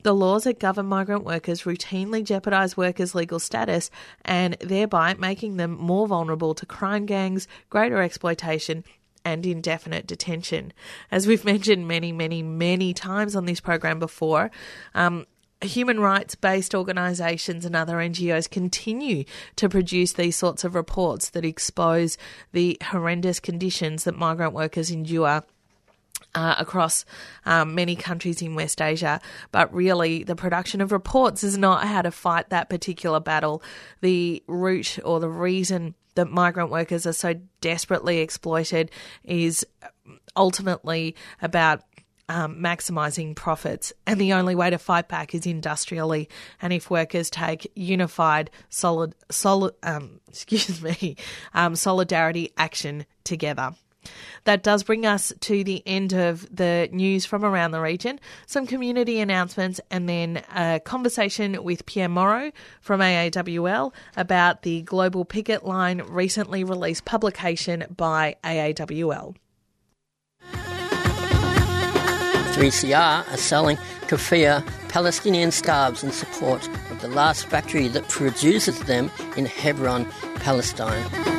The 0.01 0.15
laws 0.15 0.45
that 0.45 0.59
govern 0.59 0.87
migrant 0.87 1.25
workers 1.25 1.63
routinely 1.63 2.23
jeopardise 2.23 2.75
workers' 2.75 3.13
legal 3.13 3.37
status 3.37 3.91
and 4.25 4.55
thereby 4.61 5.13
making 5.13 5.57
them 5.57 5.77
more 5.77 6.07
vulnerable 6.07 6.55
to 6.55 6.65
crime 6.65 7.05
gangs, 7.05 7.47
greater 7.69 8.01
exploitation, 8.01 8.83
and 9.25 9.45
indefinite 9.45 10.07
detention. 10.07 10.73
As 11.11 11.27
we've 11.27 11.45
mentioned 11.53 11.87
many, 11.87 12.11
many, 12.11 12.41
many 12.43 12.93
times 12.93 13.35
on 13.35 13.45
this 13.45 13.59
program 13.59 13.99
before, 13.99 14.51
um, 14.95 15.25
human 15.61 15.99
rights 15.99 16.35
based 16.35 16.73
organisations 16.73 17.65
and 17.65 17.75
other 17.75 17.97
NGOs 17.97 18.49
continue 18.49 19.25
to 19.57 19.67
produce 19.67 20.13
these 20.13 20.35
sorts 20.35 20.63
of 20.63 20.75
reports 20.75 21.29
that 21.31 21.43
expose 21.43 22.17
the 22.53 22.77
horrendous 22.81 23.39
conditions 23.39 24.05
that 24.05 24.17
migrant 24.17 24.53
workers 24.53 24.89
endure. 24.89 25.43
Uh, 26.35 26.53
across 26.59 27.05
um, 27.47 27.73
many 27.73 27.95
countries 27.95 28.39
in 28.43 28.53
West 28.53 28.83
Asia, 28.83 29.19
but 29.51 29.73
really 29.73 30.23
the 30.23 30.35
production 30.35 30.79
of 30.79 30.91
reports 30.91 31.43
is 31.43 31.57
not 31.57 31.87
how 31.87 32.03
to 32.03 32.11
fight 32.11 32.51
that 32.51 32.69
particular 32.69 33.19
battle. 33.19 33.63
The 34.01 34.43
root 34.45 34.99
or 35.03 35.19
the 35.19 35.27
reason 35.27 35.95
that 36.13 36.29
migrant 36.29 36.69
workers 36.69 37.07
are 37.07 37.13
so 37.13 37.33
desperately 37.61 38.19
exploited 38.19 38.91
is 39.23 39.65
ultimately 40.35 41.15
about 41.41 41.81
um, 42.29 42.57
maximising 42.57 43.35
profits, 43.35 43.91
and 44.05 44.21
the 44.21 44.33
only 44.33 44.53
way 44.53 44.69
to 44.69 44.77
fight 44.77 45.07
back 45.07 45.33
is 45.33 45.47
industrially. 45.47 46.29
And 46.61 46.71
if 46.71 46.89
workers 46.91 47.29
take 47.29 47.71
unified, 47.75 48.51
solid, 48.69 49.15
solid, 49.31 49.73
um, 49.81 50.21
excuse 50.27 50.81
me, 50.81 51.17
um, 51.53 51.75
solidarity 51.75 52.51
action 52.55 53.05
together. 53.23 53.73
That 54.45 54.63
does 54.63 54.83
bring 54.83 55.05
us 55.05 55.33
to 55.41 55.63
the 55.63 55.83
end 55.85 56.13
of 56.13 56.47
the 56.55 56.89
news 56.91 57.25
from 57.25 57.43
around 57.43 57.71
the 57.71 57.81
region, 57.81 58.19
some 58.45 58.65
community 58.65 59.19
announcements, 59.19 59.81
and 59.91 60.07
then 60.07 60.43
a 60.55 60.79
conversation 60.79 61.63
with 61.63 61.85
Pierre 61.85 62.09
Morrow 62.09 62.51
from 62.81 63.01
AAWL 63.01 63.93
about 64.15 64.61
the 64.63 64.81
Global 64.83 65.25
Picket 65.25 65.65
Line 65.65 66.01
recently 66.01 66.63
released 66.63 67.05
publication 67.05 67.85
by 67.95 68.35
AAWL. 68.43 69.35
3CR 72.59 73.31
are 73.31 73.37
selling 73.37 73.77
kafia 74.07 74.67
Palestinian 74.89 75.51
scarves 75.51 76.03
in 76.03 76.11
support 76.11 76.67
of 76.91 76.99
the 76.99 77.07
last 77.07 77.45
factory 77.45 77.87
that 77.87 78.09
produces 78.09 78.77
them 78.81 79.09
in 79.37 79.45
Hebron, 79.45 80.05
Palestine. 80.35 81.38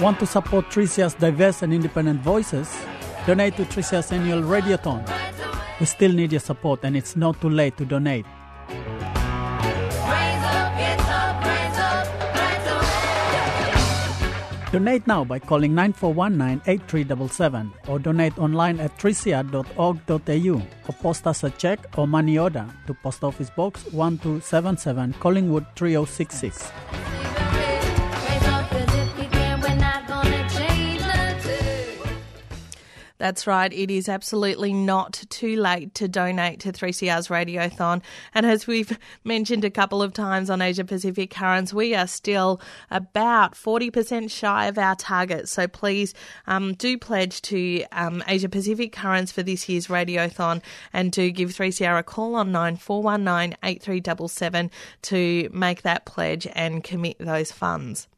Want 0.00 0.18
to 0.20 0.26
support 0.26 0.64
3CR's 0.70 1.12
diverse 1.12 1.60
and 1.60 1.74
independent 1.74 2.22
voices? 2.22 2.74
Donate 3.26 3.54
to 3.56 3.66
3CR's 3.66 4.10
annual 4.12 4.40
Radiothon. 4.40 5.06
We 5.78 5.84
still 5.84 6.10
need 6.10 6.32
your 6.32 6.40
support 6.40 6.80
and 6.84 6.96
it's 6.96 7.16
not 7.16 7.38
too 7.38 7.50
late 7.50 7.76
to 7.76 7.84
donate. 7.84 8.24
Donate 14.72 15.06
now 15.06 15.22
by 15.22 15.38
calling 15.38 15.72
9419-8377 15.72 17.70
or 17.88 17.98
donate 17.98 18.38
online 18.38 18.80
at 18.80 18.96
3cr.org.au 18.96 20.62
or 20.88 20.94
post 21.02 21.26
us 21.26 21.44
a 21.44 21.50
check 21.50 21.78
or 21.98 22.08
money 22.08 22.38
order 22.38 22.66
to 22.86 22.94
Post 22.94 23.22
Office 23.22 23.50
Box 23.50 23.84
1277 23.92 25.12
Collingwood 25.20 25.66
3066. 25.76 26.72
That's 33.20 33.46
right. 33.46 33.70
It 33.70 33.90
is 33.90 34.08
absolutely 34.08 34.72
not 34.72 35.24
too 35.28 35.60
late 35.60 35.94
to 35.96 36.08
donate 36.08 36.60
to 36.60 36.72
3CR's 36.72 37.28
Radiothon. 37.28 38.00
And 38.34 38.46
as 38.46 38.66
we've 38.66 38.98
mentioned 39.24 39.62
a 39.62 39.70
couple 39.70 40.02
of 40.02 40.14
times 40.14 40.48
on 40.48 40.62
Asia 40.62 40.86
Pacific 40.86 41.30
Currents, 41.30 41.74
we 41.74 41.94
are 41.94 42.06
still 42.06 42.62
about 42.90 43.52
40% 43.52 44.30
shy 44.30 44.68
of 44.68 44.78
our 44.78 44.96
target. 44.96 45.50
So 45.50 45.68
please 45.68 46.14
um, 46.46 46.72
do 46.72 46.96
pledge 46.96 47.42
to 47.42 47.84
um, 47.92 48.24
Asia 48.26 48.48
Pacific 48.48 48.90
Currents 48.90 49.30
for 49.30 49.42
this 49.42 49.68
year's 49.68 49.88
Radiothon 49.88 50.62
and 50.94 51.12
do 51.12 51.30
give 51.30 51.50
3CR 51.50 51.98
a 51.98 52.02
call 52.02 52.36
on 52.36 52.52
9419 52.52 53.54
8377 53.62 54.70
to 55.02 55.50
make 55.52 55.82
that 55.82 56.06
pledge 56.06 56.48
and 56.54 56.82
commit 56.82 57.18
those 57.18 57.52
funds. 57.52 58.08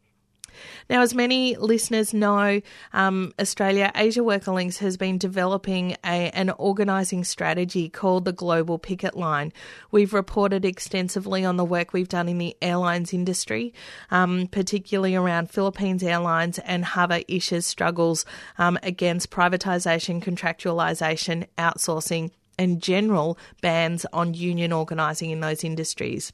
Now, 0.89 1.03
as 1.03 1.15
many 1.15 1.57
listeners 1.57 2.13
know, 2.13 2.61
um, 2.93 3.33
Australia 3.41 3.91
Asia 3.95 4.23
Worker 4.23 4.53
Links 4.53 4.79
has 4.79 4.97
been 4.97 5.19
developing 5.19 5.93
a, 6.05 6.31
an 6.31 6.51
organising 6.51 7.25
strategy 7.25 7.89
called 7.89 8.25
the 8.25 8.33
Global 8.33 8.79
Picket 8.79 9.17
Line. 9.17 9.53
We've 9.91 10.15
reported 10.15 10.65
extensively 10.65 11.45
on 11.45 11.57
the 11.57 11.65
work 11.65 11.93
we've 11.93 12.09
done 12.09 12.29
in 12.29 12.39
the 12.39 12.57
airlines 12.61 13.13
industry, 13.13 13.73
um, 14.11 14.49
particularly 14.49 15.15
around 15.15 15.51
Philippines 15.51 16.03
Airlines 16.03 16.59
and 16.61 16.85
Hava 16.85 17.25
Iş's 17.33 17.67
struggles 17.67 18.25
um, 18.59 18.79
against 18.83 19.31
privatisation, 19.31 20.23
contractualisation, 20.23 21.47
outsourcing, 21.59 22.31
and 22.59 22.83
general 22.83 23.39
bans 23.61 24.07
on 24.13 24.35
union 24.35 24.73
organising 24.73 25.31
in 25.31 25.41
those 25.41 25.65
industries. 25.65 26.33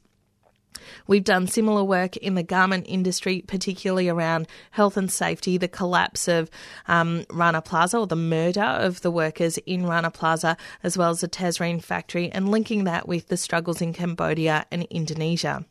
We've 1.07 1.23
done 1.23 1.47
similar 1.47 1.83
work 1.83 2.17
in 2.17 2.35
the 2.35 2.43
garment 2.43 2.85
industry, 2.87 3.43
particularly 3.45 4.09
around 4.09 4.47
health 4.71 4.97
and 4.97 5.11
safety, 5.11 5.57
the 5.57 5.67
collapse 5.67 6.27
of 6.27 6.49
um, 6.87 7.25
Rana 7.29 7.61
Plaza 7.61 7.97
or 7.97 8.07
the 8.07 8.15
murder 8.15 8.61
of 8.61 9.01
the 9.01 9.11
workers 9.11 9.57
in 9.59 9.85
Rana 9.85 10.11
Plaza, 10.11 10.57
as 10.83 10.97
well 10.97 11.09
as 11.11 11.21
the 11.21 11.27
Tazreen 11.27 11.83
factory, 11.83 12.31
and 12.31 12.49
linking 12.49 12.83
that 12.85 13.07
with 13.07 13.27
the 13.27 13.37
struggles 13.37 13.81
in 13.81 13.93
Cambodia 13.93 14.65
and 14.71 14.83
Indonesia. 14.89 15.65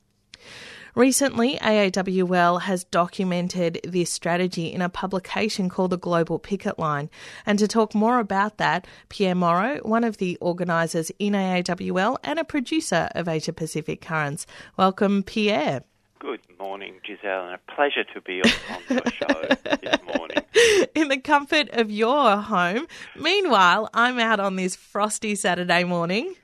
Recently, 0.98 1.54
AAWL 1.58 2.62
has 2.62 2.82
documented 2.82 3.78
this 3.84 4.12
strategy 4.12 4.66
in 4.66 4.82
a 4.82 4.88
publication 4.88 5.68
called 5.68 5.92
the 5.92 5.96
Global 5.96 6.40
Picket 6.40 6.76
Line. 6.76 7.08
And 7.46 7.56
to 7.60 7.68
talk 7.68 7.94
more 7.94 8.18
about 8.18 8.58
that, 8.58 8.84
Pierre 9.08 9.36
Morrow, 9.36 9.78
one 9.84 10.02
of 10.02 10.16
the 10.16 10.36
organisers 10.40 11.12
in 11.20 11.34
AAWL 11.34 12.16
and 12.24 12.40
a 12.40 12.44
producer 12.44 13.10
of 13.14 13.28
Asia 13.28 13.52
Pacific 13.52 14.00
Currents. 14.00 14.44
Welcome, 14.76 15.22
Pierre. 15.22 15.84
Good 16.18 16.40
morning, 16.58 16.98
Giselle, 17.06 17.44
and 17.44 17.54
a 17.54 17.72
pleasure 17.72 18.02
to 18.12 18.20
be 18.20 18.42
on, 18.42 18.50
on 18.68 18.82
your 18.88 19.12
show 19.12 19.76
this 19.80 20.00
morning. 20.16 20.38
In 20.96 21.06
the 21.06 21.18
comfort 21.18 21.68
of 21.74 21.92
your 21.92 22.38
home. 22.38 22.88
Meanwhile, 23.14 23.88
I'm 23.94 24.18
out 24.18 24.40
on 24.40 24.56
this 24.56 24.74
frosty 24.74 25.36
Saturday 25.36 25.84
morning. 25.84 26.34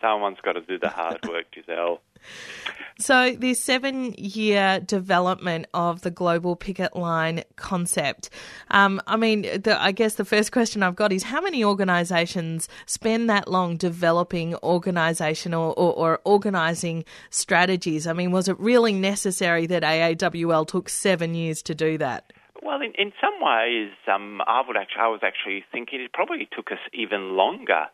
Someone's 0.00 0.40
got 0.42 0.54
to 0.54 0.60
do 0.62 0.76
the 0.76 0.88
hard 0.88 1.24
work, 1.28 1.44
Giselle. 1.54 2.00
So, 3.00 3.34
this 3.34 3.64
seven 3.64 4.12
year 4.18 4.78
development 4.78 5.68
of 5.72 6.02
the 6.02 6.10
global 6.10 6.54
picket 6.54 6.94
line 6.94 7.44
concept, 7.56 8.28
um, 8.70 9.00
I 9.06 9.16
mean, 9.16 9.42
the, 9.42 9.78
I 9.80 9.92
guess 9.92 10.16
the 10.16 10.24
first 10.26 10.52
question 10.52 10.82
I've 10.82 10.96
got 10.96 11.10
is 11.10 11.22
how 11.22 11.40
many 11.40 11.64
organisations 11.64 12.68
spend 12.84 13.30
that 13.30 13.48
long 13.48 13.78
developing 13.78 14.52
organisational 14.62 15.72
or, 15.78 15.94
or 15.94 16.20
organising 16.24 17.06
strategies? 17.30 18.06
I 18.06 18.12
mean, 18.12 18.32
was 18.32 18.48
it 18.48 18.60
really 18.60 18.92
necessary 18.92 19.66
that 19.68 19.82
AAWL 19.82 20.66
took 20.66 20.90
seven 20.90 21.34
years 21.34 21.62
to 21.62 21.74
do 21.74 21.96
that? 21.96 22.30
Well, 22.62 22.82
in, 22.82 22.92
in 22.98 23.14
some 23.18 23.40
ways, 23.40 23.92
um, 24.12 24.42
I 24.46 24.62
would 24.66 24.76
actually, 24.76 25.00
I 25.00 25.08
was 25.08 25.20
actually 25.22 25.64
thinking 25.72 26.02
it 26.02 26.12
probably 26.12 26.46
took 26.54 26.70
us 26.70 26.78
even 26.92 27.34
longer 27.34 27.86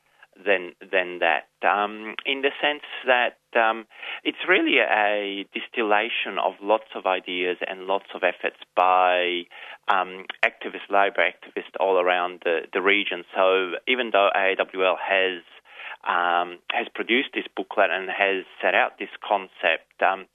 than 0.45 0.73
than 0.81 1.21
that. 1.21 1.49
Um, 1.66 2.14
in 2.25 2.43
the 2.43 2.50
sense 2.61 2.85
that 3.07 3.38
um, 3.59 3.87
it's 4.25 4.38
really 4.49 4.78
a 4.78 5.47
distillation 5.52 6.38
of 6.43 6.55
lots 6.61 6.90
of 6.95 7.07
ideas 7.07 7.59
and 7.66 7.87
lots 7.87 8.07
of 8.14 8.23
efforts 8.23 8.57
by 8.76 9.43
um, 9.88 10.26
activists, 10.45 10.90
labour 10.90 11.25
activists 11.25 11.75
all 11.81 11.99
around 11.99 12.43
the, 12.45 12.61
the 12.73 12.83
region. 12.83 13.25
So 13.35 13.73
even 13.88 14.11
though 14.12 14.31
AAWL 14.37 14.97
has 14.99 15.43
um, 16.07 16.59
has 16.71 16.87
produced 16.95 17.31
this 17.35 17.47
booklet 17.57 17.90
and 17.90 18.09
has 18.09 18.45
set 18.62 18.75
out 18.75 18.99
this 18.99 19.11
concept, 19.26 19.90
um, 20.00 20.26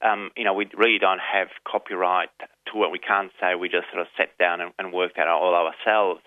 um, 0.00 0.30
you 0.36 0.44
know, 0.44 0.54
we 0.54 0.68
really 0.76 0.98
don't 0.98 1.20
have 1.20 1.48
copyright 1.66 2.30
to 2.72 2.84
it. 2.84 2.90
We 2.90 2.98
can't 2.98 3.32
say 3.40 3.54
we 3.54 3.68
just 3.68 3.88
sort 3.92 4.00
of 4.00 4.08
sat 4.16 4.36
down 4.38 4.60
and, 4.60 4.72
and 4.78 4.92
worked 4.92 5.18
out 5.18 5.28
all 5.28 5.54
ourselves. 5.54 6.22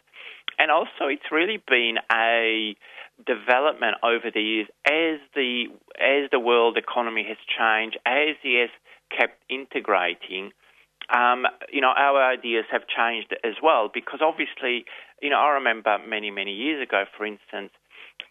And 0.59 0.69
also, 0.69 1.07
it's 1.09 1.31
really 1.31 1.57
been 1.57 1.97
a 2.11 2.75
development 3.25 3.95
over 4.03 4.31
the 4.33 4.41
years 4.41 4.67
as 4.85 5.19
the 5.35 5.65
as 5.99 6.29
the 6.31 6.39
world 6.39 6.77
economy 6.77 7.25
has 7.27 7.37
changed, 7.57 7.97
as 8.05 8.35
the 8.43 8.55
has 8.61 8.69
kept 9.15 9.41
integrating. 9.49 10.51
Um, 11.13 11.45
you 11.71 11.81
know, 11.81 11.91
our 11.95 12.23
ideas 12.23 12.65
have 12.71 12.83
changed 12.87 13.35
as 13.43 13.55
well 13.61 13.89
because 13.93 14.19
obviously, 14.21 14.85
you 15.21 15.29
know, 15.29 15.39
I 15.39 15.49
remember 15.51 15.97
many 16.07 16.31
many 16.31 16.53
years 16.53 16.81
ago, 16.81 17.03
for 17.17 17.25
instance, 17.25 17.71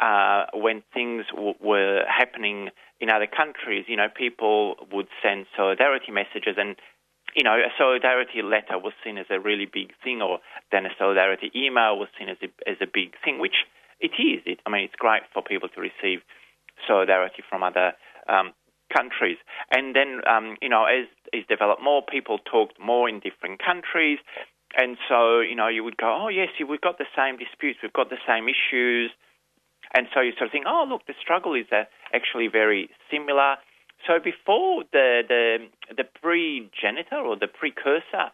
uh, 0.00 0.46
when 0.54 0.82
things 0.94 1.26
w- 1.34 1.54
were 1.60 2.04
happening 2.08 2.70
in 3.00 3.10
other 3.10 3.26
countries, 3.26 3.84
you 3.88 3.96
know, 3.96 4.08
people 4.14 4.76
would 4.92 5.08
send 5.22 5.46
solidarity 5.56 6.12
messages 6.12 6.56
and 6.56 6.76
you 7.34 7.44
know, 7.44 7.54
a 7.54 7.70
solidarity 7.78 8.42
letter 8.42 8.78
was 8.78 8.92
seen 9.04 9.16
as 9.18 9.26
a 9.30 9.38
really 9.38 9.66
big 9.66 9.92
thing, 10.02 10.20
or 10.20 10.40
then 10.72 10.86
a 10.86 10.90
solidarity 10.98 11.50
email 11.54 11.96
was 11.96 12.08
seen 12.18 12.28
as 12.28 12.36
a, 12.42 12.48
as 12.68 12.76
a 12.80 12.86
big 12.92 13.14
thing, 13.24 13.38
which 13.38 13.66
it 14.00 14.12
is. 14.18 14.42
It, 14.46 14.60
I 14.66 14.70
mean, 14.70 14.84
it's 14.84 14.96
great 14.96 15.22
for 15.32 15.42
people 15.42 15.68
to 15.68 15.80
receive 15.80 16.20
solidarity 16.86 17.42
from 17.48 17.62
other 17.62 17.92
um, 18.28 18.52
countries. 18.94 19.38
And 19.70 19.94
then, 19.94 20.20
um, 20.26 20.56
you 20.60 20.68
know, 20.68 20.84
as 20.84 21.06
is 21.32 21.44
developed 21.48 21.82
more, 21.82 22.02
people 22.02 22.38
talked 22.38 22.80
more 22.80 23.08
in 23.08 23.20
different 23.20 23.60
countries. 23.62 24.18
And 24.76 24.96
so, 25.08 25.40
you 25.40 25.54
know, 25.54 25.68
you 25.68 25.82
would 25.84 25.96
go, 25.96 26.06
oh, 26.22 26.28
yes, 26.28 26.48
we've 26.58 26.80
got 26.80 26.98
the 26.98 27.10
same 27.16 27.38
disputes, 27.38 27.80
we've 27.82 27.92
got 27.92 28.10
the 28.10 28.22
same 28.26 28.46
issues. 28.48 29.10
And 29.94 30.06
so 30.14 30.20
you 30.20 30.32
sort 30.38 30.46
of 30.46 30.52
think, 30.52 30.66
oh, 30.68 30.86
look, 30.88 31.06
the 31.06 31.14
struggle 31.20 31.54
is 31.54 31.66
uh, 31.72 31.84
actually 32.14 32.46
very 32.46 32.90
similar. 33.10 33.56
So 34.06 34.18
before 34.22 34.84
the, 34.92 35.22
the, 35.26 35.56
the 35.96 36.04
pre-genitor 36.04 37.16
or 37.16 37.36
the 37.36 37.48
precursor 37.48 38.30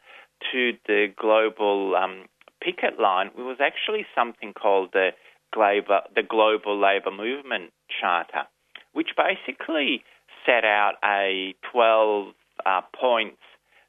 to 0.53 0.73
the 0.87 1.09
global 1.19 1.97
um, 1.97 2.27
picket 2.61 3.01
line, 3.01 3.31
was 3.37 3.57
actually 3.61 4.05
something 4.15 4.53
called 4.53 4.91
the 4.93 5.11
Global, 5.57 6.01
the 6.15 6.23
Global 6.23 6.79
Labour 6.79 7.11
Movement 7.11 7.73
Charter, 8.01 8.45
which 8.93 9.09
basically 9.17 10.05
set 10.45 10.65
out 10.65 10.95
a 11.03 11.55
12 11.73 12.35
uh, 12.65 12.81
points 12.99 13.41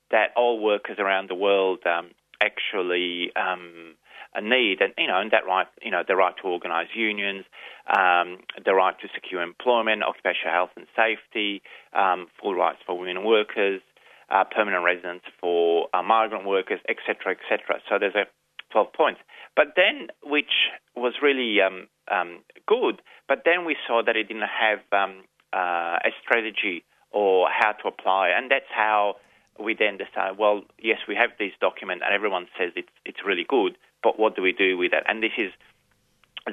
that 0.09 0.27
all 0.38 0.63
workers 0.63 0.95
around 0.97 1.29
the 1.29 1.36
world 1.36 1.79
um, 1.86 2.12
actually 2.41 3.31
um, 3.36 3.95
need, 4.41 4.79
and 4.79 4.93
you 4.97 5.07
know, 5.07 5.19
and 5.19 5.31
that 5.31 5.45
right, 5.45 5.67
you 5.82 5.91
know, 5.91 6.03
the 6.08 6.15
right 6.15 6.34
to 6.41 6.47
organise 6.47 6.88
unions, 6.95 7.43
um, 7.88 8.39
the 8.63 8.73
right 8.73 8.95
to 9.01 9.08
secure 9.13 9.41
employment, 9.41 10.03
occupational 10.03 10.53
health 10.53 10.69
and 10.77 10.88
safety, 10.95 11.62
um, 11.91 12.27
full 12.41 12.56
rights 12.56 12.80
for 12.86 12.97
women 12.97 13.25
workers, 13.25 13.82
uh, 14.30 14.45
permanent 14.45 14.86
residence 14.86 15.23
for 15.41 15.88
uh, 15.93 16.01
migrant 16.01 16.45
workers, 16.45 16.80
etc., 16.88 17.36
etc. 17.36 17.82
So 17.89 17.99
there's 17.99 18.15
a 18.15 18.25
12 18.71 18.93
points. 18.93 19.19
But 19.58 19.74
then, 19.76 20.10
which 20.24 20.70
was 20.96 21.15
really 21.22 21.60
um, 21.60 21.88
um, 22.12 22.43
good, 22.67 23.02
but 23.28 23.41
then 23.43 23.65
we 23.65 23.76
saw 23.88 24.04
that 24.06 24.15
it 24.15 24.28
didn't 24.28 24.43
have 24.43 24.80
um, 24.93 25.24
uh, 25.52 25.98
a 26.06 26.12
strategy 26.24 26.86
or 27.12 27.48
how 27.50 27.72
to 27.72 27.88
apply, 27.88 28.30
and 28.30 28.52
that's 28.52 28.70
how 28.70 29.15
we 29.60 29.74
then 29.74 29.98
decided, 29.98 30.38
well, 30.38 30.62
yes, 30.80 31.00
we 31.08 31.15
have 31.15 31.32
this 31.39 31.54
document, 31.60 32.04
and 32.06 32.13
everyone 32.13 32.46
says 32.56 32.72
it's 32.76 32.93
it's 33.04 33.26
really 33.26 33.46
good, 33.50 33.76
but 34.04 34.20
what 34.20 34.36
do 34.36 34.43
we 34.43 34.54
do 34.54 34.78
with 34.78 34.93
it? 34.93 35.04
And 35.08 35.24
this 35.24 35.34
is 35.39 35.52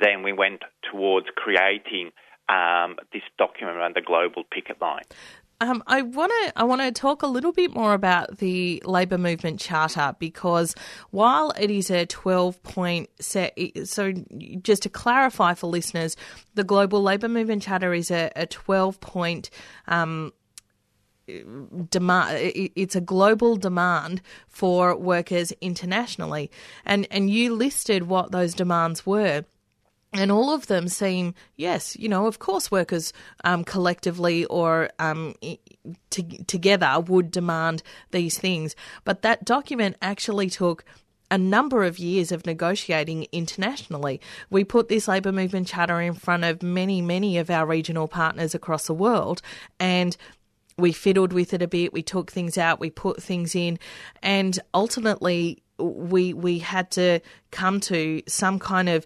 then 0.00 0.22
we 0.22 0.32
went 0.32 0.62
towards 0.90 1.26
creating 1.36 2.10
um, 2.48 2.96
this 3.12 3.22
document 3.36 3.76
around 3.76 3.96
the 3.96 4.00
global 4.00 4.44
picket 4.50 4.80
line. 4.80 5.04
Um, 5.64 5.82
I 5.86 6.02
want 6.02 6.30
to 6.30 6.52
I 6.56 6.64
want 6.64 6.82
to 6.82 6.92
talk 6.92 7.22
a 7.22 7.26
little 7.26 7.52
bit 7.52 7.74
more 7.74 7.94
about 7.94 8.36
the 8.36 8.82
Labor 8.84 9.16
Movement 9.16 9.58
Charter 9.58 10.14
because 10.18 10.74
while 11.10 11.54
it 11.58 11.70
is 11.70 11.90
a 11.90 12.04
twelve 12.04 12.62
point 12.62 13.08
set, 13.18 13.58
so 13.84 14.12
just 14.60 14.82
to 14.82 14.90
clarify 14.90 15.54
for 15.54 15.68
listeners, 15.68 16.16
the 16.54 16.64
Global 16.64 17.02
Labor 17.02 17.30
Movement 17.30 17.62
Charter 17.62 17.94
is 17.94 18.10
a, 18.10 18.30
a 18.36 18.46
twelve 18.46 19.00
point. 19.00 19.48
Um, 19.88 20.32
demand 21.88 22.36
it's 22.76 22.94
a 22.94 23.00
global 23.00 23.56
demand 23.56 24.20
for 24.46 24.94
workers 24.94 25.52
internationally 25.62 26.50
and 26.84 27.06
and 27.10 27.30
you 27.30 27.54
listed 27.54 28.02
what 28.02 28.30
those 28.30 28.52
demands 28.52 29.06
were 29.06 29.42
and 30.14 30.30
all 30.30 30.54
of 30.54 30.68
them 30.68 30.86
seem, 30.86 31.34
yes, 31.56 31.96
you 31.96 32.08
know, 32.08 32.26
of 32.26 32.38
course, 32.38 32.70
workers 32.70 33.12
um, 33.42 33.64
collectively 33.64 34.44
or 34.46 34.90
um, 35.00 35.34
together 36.10 37.00
would 37.00 37.32
demand 37.32 37.82
these 38.12 38.38
things. 38.38 38.76
But 39.02 39.22
that 39.22 39.44
document 39.44 39.96
actually 40.00 40.48
took 40.50 40.84
a 41.30 41.38
number 41.38 41.82
of 41.82 41.98
years 41.98 42.30
of 42.30 42.46
negotiating 42.46 43.26
internationally. 43.32 44.20
We 44.50 44.62
put 44.62 44.88
this 44.88 45.08
labour 45.08 45.32
movement 45.32 45.66
charter 45.66 46.00
in 46.00 46.14
front 46.14 46.44
of 46.44 46.62
many, 46.62 47.02
many 47.02 47.38
of 47.38 47.50
our 47.50 47.66
regional 47.66 48.06
partners 48.06 48.54
across 48.54 48.86
the 48.86 48.94
world, 48.94 49.42
and 49.80 50.16
we 50.78 50.92
fiddled 50.92 51.32
with 51.32 51.52
it 51.54 51.62
a 51.62 51.68
bit. 51.68 51.92
We 51.92 52.02
took 52.02 52.30
things 52.30 52.56
out, 52.56 52.78
we 52.78 52.90
put 52.90 53.20
things 53.20 53.56
in, 53.56 53.80
and 54.22 54.60
ultimately 54.74 55.62
we 55.78 56.32
we 56.34 56.60
had 56.60 56.92
to 56.92 57.20
come 57.50 57.80
to 57.80 58.22
some 58.28 58.60
kind 58.60 58.88
of 58.88 59.04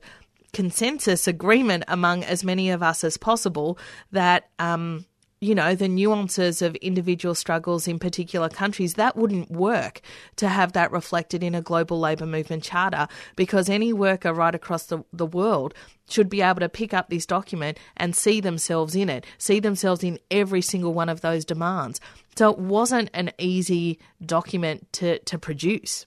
consensus 0.52 1.26
agreement 1.26 1.84
among 1.88 2.24
as 2.24 2.44
many 2.44 2.70
of 2.70 2.82
us 2.82 3.04
as 3.04 3.16
possible 3.16 3.78
that 4.12 4.48
um, 4.58 5.04
you 5.40 5.54
know 5.54 5.74
the 5.74 5.88
nuances 5.88 6.62
of 6.62 6.74
individual 6.76 7.34
struggles 7.34 7.86
in 7.86 7.98
particular 7.98 8.48
countries 8.48 8.94
that 8.94 9.16
wouldn't 9.16 9.50
work 9.50 10.00
to 10.36 10.48
have 10.48 10.72
that 10.72 10.90
reflected 10.90 11.42
in 11.42 11.54
a 11.54 11.62
global 11.62 12.00
labour 12.00 12.26
movement 12.26 12.62
charter 12.62 13.06
because 13.36 13.68
any 13.68 13.92
worker 13.92 14.32
right 14.32 14.54
across 14.54 14.86
the, 14.86 15.04
the 15.12 15.26
world 15.26 15.74
should 16.08 16.28
be 16.28 16.42
able 16.42 16.60
to 16.60 16.68
pick 16.68 16.92
up 16.92 17.08
this 17.08 17.26
document 17.26 17.78
and 17.96 18.16
see 18.16 18.40
themselves 18.40 18.94
in 18.96 19.08
it 19.08 19.24
see 19.36 19.60
themselves 19.60 20.02
in 20.02 20.18
every 20.30 20.62
single 20.62 20.94
one 20.94 21.08
of 21.08 21.20
those 21.20 21.44
demands. 21.44 22.00
So 22.36 22.50
it 22.50 22.58
wasn't 22.58 23.10
an 23.14 23.32
easy 23.38 23.98
document 24.24 24.92
to, 24.94 25.18
to 25.20 25.38
produce 25.38 26.06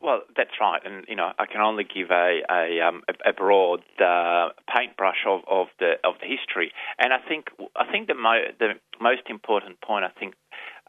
well, 0.00 0.22
that's 0.36 0.54
right, 0.60 0.80
and 0.84 1.04
you 1.08 1.16
know 1.16 1.32
I 1.38 1.46
can 1.46 1.60
only 1.60 1.84
give 1.84 2.10
a 2.10 2.40
a, 2.50 2.80
um, 2.86 3.02
a 3.26 3.32
broad 3.32 3.80
uh, 4.00 4.50
paintbrush 4.72 5.24
of, 5.26 5.40
of 5.50 5.66
the 5.78 5.94
of 6.04 6.14
the 6.20 6.26
history, 6.26 6.72
and 6.98 7.12
I 7.12 7.18
think 7.26 7.46
I 7.76 7.90
think 7.90 8.06
the 8.06 8.14
mo- 8.14 8.52
the 8.58 8.74
most 9.00 9.22
important 9.28 9.80
point 9.80 10.04
I 10.04 10.10
think 10.18 10.34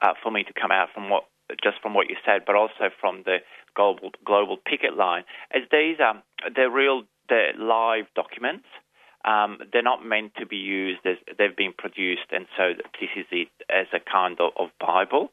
uh, 0.02 0.14
for 0.22 0.32
me 0.32 0.44
to 0.44 0.54
come 0.54 0.72
out 0.72 0.90
from 0.94 1.10
what 1.10 1.24
just 1.64 1.82
from 1.82 1.94
what 1.94 2.10
you 2.10 2.16
said, 2.26 2.44
but 2.46 2.56
also 2.56 2.90
from 3.00 3.24
the 3.26 3.38
global 3.76 4.12
global 4.26 4.58
picket 4.58 4.96
line, 4.96 5.24
is 5.54 5.64
these 5.72 5.98
are 6.00 6.22
they're 6.56 6.70
real 6.70 7.04
they're 7.30 7.54
live 7.58 8.06
documents. 8.16 8.66
Um, 9.26 9.60
they're 9.74 9.84
not 9.84 10.06
meant 10.06 10.32
to 10.40 10.46
be 10.46 10.56
used 10.56 11.06
as 11.06 11.18
they've 11.38 11.56
been 11.56 11.74
produced, 11.78 12.32
and 12.32 12.46
so 12.56 12.72
this 13.00 13.10
is 13.18 13.26
it 13.32 13.50
as 13.70 13.88
a 13.94 14.00
kind 14.00 14.40
of, 14.40 14.54
of 14.58 14.70
Bible. 14.80 15.32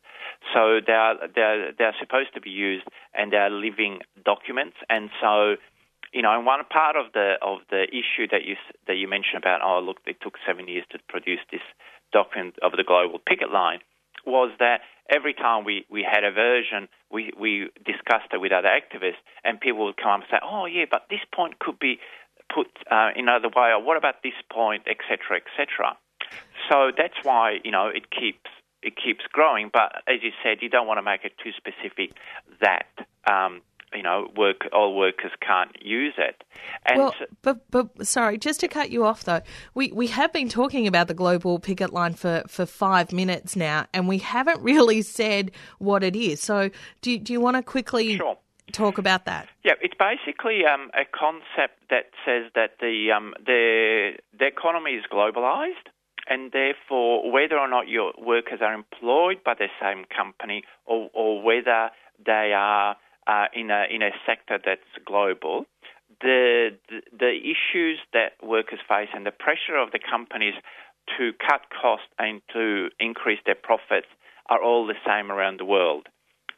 So 0.55 0.81
they 0.85 0.93
are 0.93 1.15
they're, 1.35 1.73
they're 1.77 1.97
supposed 2.01 2.35
to 2.35 2.41
be 2.41 2.51
used, 2.51 2.87
and 3.15 3.33
they 3.33 3.37
are 3.37 3.51
living 3.51 4.01
documents. 4.25 4.77
And 4.89 5.11
so, 5.21 5.57
you 6.13 6.23
know, 6.23 6.37
and 6.37 6.47
one 6.47 6.61
part 6.71 6.97
of 6.97 7.13
the 7.13 7.35
of 7.43 7.59
the 7.71 7.85
issue 7.85 8.27
that 8.31 8.45
you 8.45 8.57
that 8.87 8.97
you 8.97 9.09
mentioned 9.09 9.39
about, 9.39 9.61
oh 9.63 9.81
look, 9.81 9.99
it 10.07 10.21
took 10.21 10.35
seven 10.47 10.69
years 10.69 10.85
to 10.91 10.99
produce 11.09 11.41
this 11.51 11.63
document 12.13 12.55
of 12.63 12.73
the 12.73 12.85
global 12.85 13.19
picket 13.19 13.51
line, 13.51 13.81
was 14.25 14.51
that 14.59 14.81
every 15.11 15.35
time 15.35 15.65
we, 15.65 15.85
we 15.91 16.03
had 16.03 16.25
a 16.25 16.33
version, 16.33 16.89
we, 17.11 17.33
we 17.39 17.69
discussed 17.85 18.33
it 18.33 18.41
with 18.41 18.53
other 18.53 18.69
activists, 18.69 19.23
and 19.45 19.61
people 19.61 19.85
would 19.85 19.97
come 19.97 20.11
up 20.11 20.21
and 20.21 20.29
say, 20.31 20.39
oh, 20.43 20.67
yeah, 20.67 20.85
but 20.91 21.07
this 21.11 21.21
point 21.35 21.59
could 21.59 21.79
be 21.79 21.99
put 22.53 22.67
uh, 22.91 23.11
in 23.15 23.29
another 23.29 23.49
way, 23.49 23.71
or 23.71 23.83
what 23.83 23.97
about 23.97 24.23
this 24.23 24.35
point, 24.51 24.83
etc., 24.89 25.41
etc. 25.41 25.97
So 26.69 26.91
that's 26.97 27.15
why, 27.23 27.59
you 27.65 27.71
know, 27.71 27.89
it 27.89 28.11
keeps 28.11 28.51
it 28.87 28.95
keeps 28.97 29.25
growing. 29.31 29.69
But 29.73 30.03
as 30.07 30.23
you 30.23 30.31
said, 30.43 30.59
you 30.63 30.69
don't 30.69 30.87
want 30.87 30.99
to 30.99 31.03
make 31.03 31.25
it 31.25 31.33
too 31.43 31.51
specific 31.57 32.17
that 32.61 32.87
um, 33.31 33.61
you 33.95 34.03
know 34.03 34.31
work 34.37 34.69
all 34.73 34.97
workers 34.97 35.33
can't 35.41 35.71
use 35.83 36.15
it. 36.17 36.45
And 36.87 36.99
well, 36.99 37.15
but 37.43 37.71
but 37.71 38.07
sorry, 38.07 38.39
just 38.39 38.61
to 38.61 38.69
cut 38.69 38.91
you 38.91 39.05
off 39.05 39.25
though, 39.25 39.43
we 39.75 39.91
we 39.93 40.07
have 40.09 40.33
been 40.33 40.49
talking 40.49 40.87
about 40.87 41.09
the 41.09 41.15
global 41.15 41.59
picket 41.59 41.93
line 41.93 42.15
for, 42.15 42.43
for 42.47 42.65
five 42.65 43.13
minutes 43.13 43.57
now, 43.57 43.87
and 43.93 44.07
we 44.07 44.19
haven't 44.19 44.61
really 44.71 45.03
said 45.03 45.51
what 45.79 46.03
it 46.05 46.15
is. 46.17 46.41
So 46.41 46.71
do 47.03 47.19
do 47.19 47.33
you 47.33 47.41
want 47.41 47.57
to 47.57 47.63
quickly 47.63 48.17
Sure. 48.17 48.39
talk 48.73 48.99
about 48.99 49.25
that? 49.25 49.49
Yeah, 49.65 49.75
it's 49.81 49.95
basically 49.99 50.65
um, 50.65 50.91
a 50.95 51.05
concept 51.05 51.81
that 51.91 52.11
says 52.25 52.51
that 52.55 52.79
the 52.81 53.11
um, 53.11 53.35
the 53.45 54.13
the 54.39 54.47
economy 54.47 54.93
is 54.93 55.05
globalized, 55.11 55.89
and 56.29 56.53
therefore 56.53 57.31
whether 57.31 57.59
or 57.59 57.69
not 57.69 57.89
your 57.89 58.13
workers 58.19 58.61
are 58.61 58.75
employed 58.75 59.43
by 59.45 59.55
the 59.55 59.69
same 59.81 60.05
company 60.05 60.63
or, 60.85 61.11
or 61.15 61.43
whether 61.43 61.91
they 62.25 62.53
are 62.55 62.97
uh, 63.27 63.47
in 63.53 63.71
a 63.71 63.85
in 63.91 64.03
a 64.03 64.11
sector 64.25 64.59
that's 64.65 65.05
global, 65.05 65.67
the, 66.21 66.71
the 66.89 67.01
the 67.19 67.33
issues 67.43 67.99
that 68.13 68.33
workers 68.43 68.79
face 68.89 69.09
and 69.15 69.27
the 69.27 69.33
pressure 69.33 69.77
of 69.77 69.91
the 69.93 69.99
companies 69.99 70.55
to 71.19 71.33
cut 71.33 71.63
costs 71.71 72.09
and 72.19 72.41
to 72.53 72.89
increase 72.99 73.39
their 73.47 73.55
profits 73.57 74.09
are 74.49 74.63
all 74.63 74.87
the 74.87 74.99
same 75.07 75.31
around 75.31 75.59
the 75.61 75.65
world. 75.65 76.07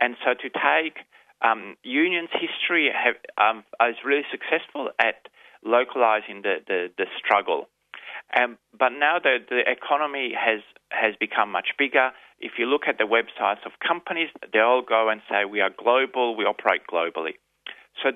And 0.00 0.16
so 0.24 0.34
to 0.34 0.48
take 0.48 1.04
um, 1.42 1.76
unions' 1.82 2.30
history 2.32 2.90
have, 2.92 3.16
um, 3.36 3.64
is 3.88 3.96
really 4.04 4.24
successful 4.30 4.90
at 4.98 5.28
localizing 5.64 6.42
the, 6.42 6.56
the, 6.66 6.88
the 6.96 7.06
struggle. 7.18 7.68
Um, 8.36 8.58
but 8.78 8.90
now 8.90 9.18
the, 9.18 9.38
the 9.48 9.62
economy 9.66 10.32
has, 10.38 10.60
has 10.90 11.14
become 11.18 11.50
much 11.50 11.68
bigger. 11.78 12.10
If 12.40 12.52
you 12.58 12.66
look 12.66 12.82
at 12.86 12.98
the 12.98 13.04
websites 13.04 13.64
of 13.64 13.72
companies, 13.86 14.28
they 14.52 14.60
all 14.60 14.82
go 14.82 15.08
and 15.08 15.20
say 15.30 15.44
we 15.44 15.60
are 15.60 15.70
global, 15.70 16.36
we 16.36 16.44
operate 16.44 16.82
globally. 16.92 17.34
So 18.02 18.10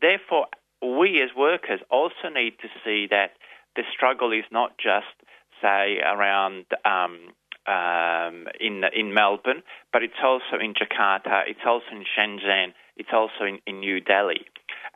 therefore, 0.00 0.46
we 0.82 1.22
as 1.22 1.30
workers 1.36 1.80
also 1.90 2.28
need 2.34 2.58
to 2.62 2.68
see 2.84 3.06
that 3.10 3.32
the 3.76 3.82
struggle 3.94 4.32
is 4.32 4.44
not 4.50 4.76
just, 4.78 5.14
say, 5.62 5.98
around 6.00 6.64
um, 6.84 7.28
um, 7.68 8.48
in 8.58 8.82
in 8.92 9.14
Melbourne, 9.14 9.62
but 9.92 10.02
it's 10.02 10.20
also 10.24 10.58
in 10.58 10.74
Jakarta, 10.74 11.42
it's 11.46 11.60
also 11.64 11.86
in 11.92 12.04
Shenzhen, 12.04 12.72
it's 12.96 13.10
also 13.12 13.44
in, 13.44 13.58
in 13.66 13.80
New 13.80 14.00
Delhi. 14.00 14.46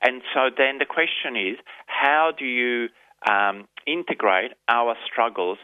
And 0.03 0.23
so 0.35 0.51
then 0.57 0.79
the 0.79 0.87
question 0.87 1.37
is, 1.37 1.59
how 1.87 2.33
do 2.37 2.45
you 2.45 2.89
um, 3.29 3.69
integrate 3.87 4.53
our 4.69 4.97
struggles 5.07 5.59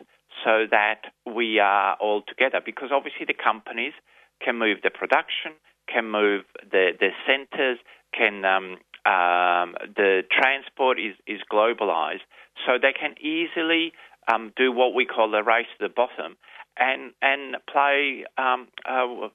so 0.45 0.65
that 0.71 1.03
we 1.27 1.59
are 1.59 1.97
all 2.01 2.23
together? 2.27 2.61
Because 2.65 2.91
obviously 2.93 3.27
the 3.27 3.35
companies 3.35 3.93
can 4.43 4.59
move 4.59 4.79
the 4.83 4.91
production, 4.91 5.53
can 5.93 6.11
move 6.11 6.45
the, 6.71 6.91
the 6.99 7.11
centres, 7.27 7.79
can 8.17 8.45
um, 8.45 8.79
um, 9.07 9.75
the 9.97 10.23
transport 10.31 10.99
is, 10.99 11.15
is 11.27 11.41
globalized, 11.51 12.27
so 12.67 12.73
they 12.81 12.93
can 12.93 13.15
easily 13.21 13.93
um, 14.33 14.53
do 14.57 14.73
what 14.73 14.95
we 14.95 15.07
call 15.07 15.31
the 15.31 15.43
race 15.43 15.67
to 15.79 15.89
the 15.89 15.93
bottom 15.93 16.37
and 16.77 17.13
and 17.23 17.57
play 17.71 18.25
um, 18.39 18.69
uh, 18.89 19.27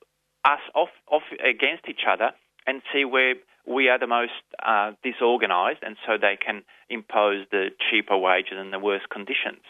us 0.46 0.60
off 0.74 0.90
off 1.12 1.24
against 1.44 1.88
each 1.90 2.06
other 2.10 2.32
and 2.68 2.82
see 2.94 3.06
where 3.06 3.36
we 3.68 3.90
are 3.90 4.00
the 4.00 4.08
most 4.08 4.32
uh, 4.64 4.92
disorganized, 5.04 5.80
and 5.84 5.96
so 6.06 6.18
they 6.20 6.38
can 6.44 6.64
impose 6.90 7.46
the 7.52 7.70
cheaper 7.90 8.18
wages 8.18 8.54
and 8.58 8.72
the 8.72 8.80
worst 8.80 9.10
conditions. 9.10 9.62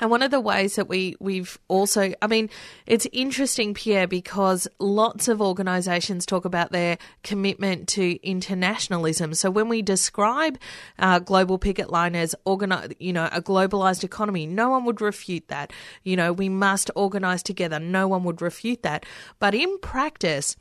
And 0.00 0.10
one 0.10 0.22
of 0.22 0.30
the 0.30 0.40
ways 0.40 0.76
that 0.76 0.88
we, 0.88 1.16
we've 1.18 1.58
also, 1.66 2.12
I 2.22 2.26
mean, 2.28 2.50
it's 2.86 3.06
interesting, 3.12 3.74
Pierre, 3.74 4.06
because 4.06 4.68
lots 4.78 5.26
of 5.26 5.42
organisations 5.42 6.24
talk 6.24 6.44
about 6.44 6.70
their 6.70 6.98
commitment 7.24 7.88
to 7.88 8.24
internationalism. 8.24 9.34
So 9.34 9.50
when 9.50 9.68
we 9.68 9.82
describe 9.82 10.58
uh, 11.00 11.18
Global 11.18 11.58
Picket 11.58 11.90
Line 11.90 12.14
as 12.14 12.34
organi- 12.46 12.94
you 13.00 13.12
know, 13.12 13.28
a 13.32 13.42
globalised 13.42 14.04
economy, 14.04 14.46
no 14.46 14.70
one 14.70 14.84
would 14.84 15.00
refute 15.00 15.48
that. 15.48 15.72
You 16.04 16.16
know, 16.16 16.32
we 16.32 16.48
must 16.48 16.90
organise 16.94 17.42
together. 17.42 17.80
No 17.80 18.06
one 18.06 18.22
would 18.24 18.40
refute 18.40 18.84
that. 18.84 19.04
But 19.40 19.54
in 19.54 19.78
practice, 19.80 20.56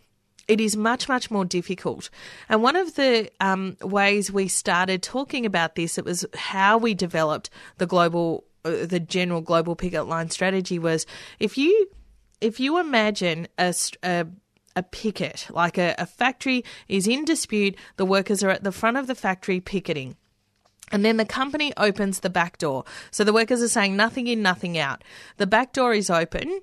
it 0.47 0.61
is 0.61 0.77
much, 0.77 1.09
much 1.09 1.29
more 1.29 1.45
difficult. 1.45 2.09
And 2.49 2.63
one 2.63 2.75
of 2.75 2.95
the 2.95 3.29
um, 3.39 3.77
ways 3.81 4.31
we 4.31 4.47
started 4.47 5.03
talking 5.03 5.45
about 5.45 5.75
this, 5.75 5.97
it 5.97 6.05
was 6.05 6.25
how 6.35 6.77
we 6.77 6.93
developed 6.93 7.49
the 7.77 7.85
global 7.85 8.45
uh, 8.65 8.85
the 8.85 8.99
general 8.99 9.41
global 9.41 9.75
picket 9.75 10.07
line 10.07 10.29
strategy 10.29 10.79
was 10.79 11.05
if 11.39 11.57
you 11.57 11.89
if 12.41 12.59
you 12.59 12.79
imagine 12.79 13.47
a, 13.57 13.73
a 14.03 14.27
a 14.75 14.83
picket, 14.83 15.47
like 15.49 15.79
a, 15.79 15.95
a 15.97 16.05
factory 16.05 16.63
is 16.87 17.07
in 17.07 17.25
dispute, 17.25 17.75
the 17.95 18.05
workers 18.05 18.43
are 18.43 18.51
at 18.51 18.63
the 18.63 18.71
front 18.71 18.95
of 18.95 19.07
the 19.07 19.15
factory 19.15 19.59
picketing. 19.59 20.15
And 20.91 21.03
then 21.03 21.17
the 21.17 21.25
company 21.25 21.73
opens 21.75 22.19
the 22.19 22.29
back 22.29 22.59
door. 22.59 22.85
So 23.09 23.23
the 23.23 23.33
workers 23.33 23.61
are 23.61 23.67
saying 23.67 23.95
nothing 23.95 24.27
in, 24.27 24.41
nothing 24.41 24.77
out. 24.77 25.03
The 25.37 25.47
back 25.47 25.73
door 25.73 25.93
is 25.93 26.09
open. 26.09 26.61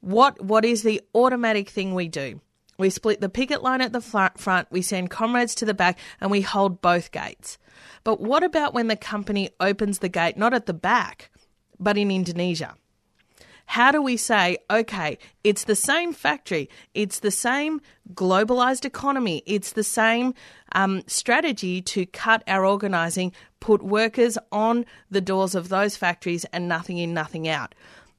What 0.00 0.42
what 0.44 0.64
is 0.64 0.82
the 0.82 1.00
automatic 1.14 1.70
thing 1.70 1.94
we 1.94 2.08
do? 2.08 2.40
We 2.78 2.90
split 2.90 3.20
the 3.20 3.28
picket 3.28 3.62
line 3.62 3.80
at 3.80 3.92
the 3.92 4.00
front, 4.00 4.70
we 4.70 4.82
send 4.82 5.10
comrades 5.10 5.54
to 5.56 5.64
the 5.64 5.74
back, 5.74 5.98
and 6.20 6.30
we 6.30 6.40
hold 6.40 6.80
both 6.80 7.12
gates. 7.12 7.58
But 8.02 8.20
what 8.20 8.42
about 8.42 8.74
when 8.74 8.88
the 8.88 8.96
company 8.96 9.50
opens 9.60 9.98
the 9.98 10.08
gate 10.08 10.36
not 10.36 10.54
at 10.54 10.66
the 10.66 10.74
back, 10.74 11.30
but 11.78 11.96
in 11.96 12.10
Indonesia? 12.10 12.74
How 13.66 13.90
do 13.90 14.02
we 14.02 14.16
say, 14.16 14.58
okay, 14.70 15.18
it's 15.42 15.64
the 15.64 15.74
same 15.74 16.12
factory, 16.12 16.68
it's 16.92 17.20
the 17.20 17.30
same 17.30 17.80
globalized 18.12 18.84
economy, 18.84 19.42
it's 19.46 19.72
the 19.72 19.82
same 19.82 20.34
um, 20.72 21.02
strategy 21.06 21.80
to 21.80 22.04
cut 22.04 22.44
our 22.46 22.66
organising, 22.66 23.32
put 23.60 23.82
workers 23.82 24.36
on 24.52 24.84
the 25.10 25.22
doors 25.22 25.54
of 25.54 25.70
those 25.70 25.96
factories 25.96 26.44
and 26.46 26.68
nothing 26.68 26.98
in, 26.98 27.14
nothing 27.14 27.48
out? 27.48 27.74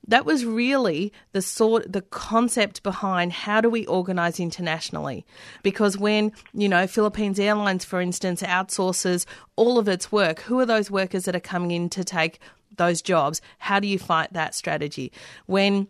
That 0.07 0.25
was 0.25 0.45
really 0.45 1.11
the 1.31 1.41
sort 1.41 1.91
the 1.91 2.01
concept 2.01 2.83
behind 2.83 3.31
how 3.31 3.61
do 3.61 3.69
we 3.69 3.85
organize 3.85 4.39
internationally? 4.39 5.25
Because 5.63 5.97
when 5.97 6.31
you 6.53 6.69
know 6.69 6.87
Philippines 6.87 7.39
Airlines 7.39 7.85
for 7.85 8.01
instance 8.01 8.41
outsources 8.41 9.25
all 9.55 9.77
of 9.77 9.87
its 9.87 10.11
work 10.11 10.41
who 10.41 10.59
are 10.59 10.65
those 10.65 10.91
workers 10.91 11.25
that 11.25 11.35
are 11.35 11.39
coming 11.39 11.71
in 11.71 11.89
to 11.89 12.03
take 12.03 12.39
those 12.77 13.01
jobs? 13.01 13.41
How 13.59 13.79
do 13.79 13.87
you 13.87 13.99
fight 13.99 14.33
that 14.33 14.53
strategy? 14.53 15.11
When 15.45 15.87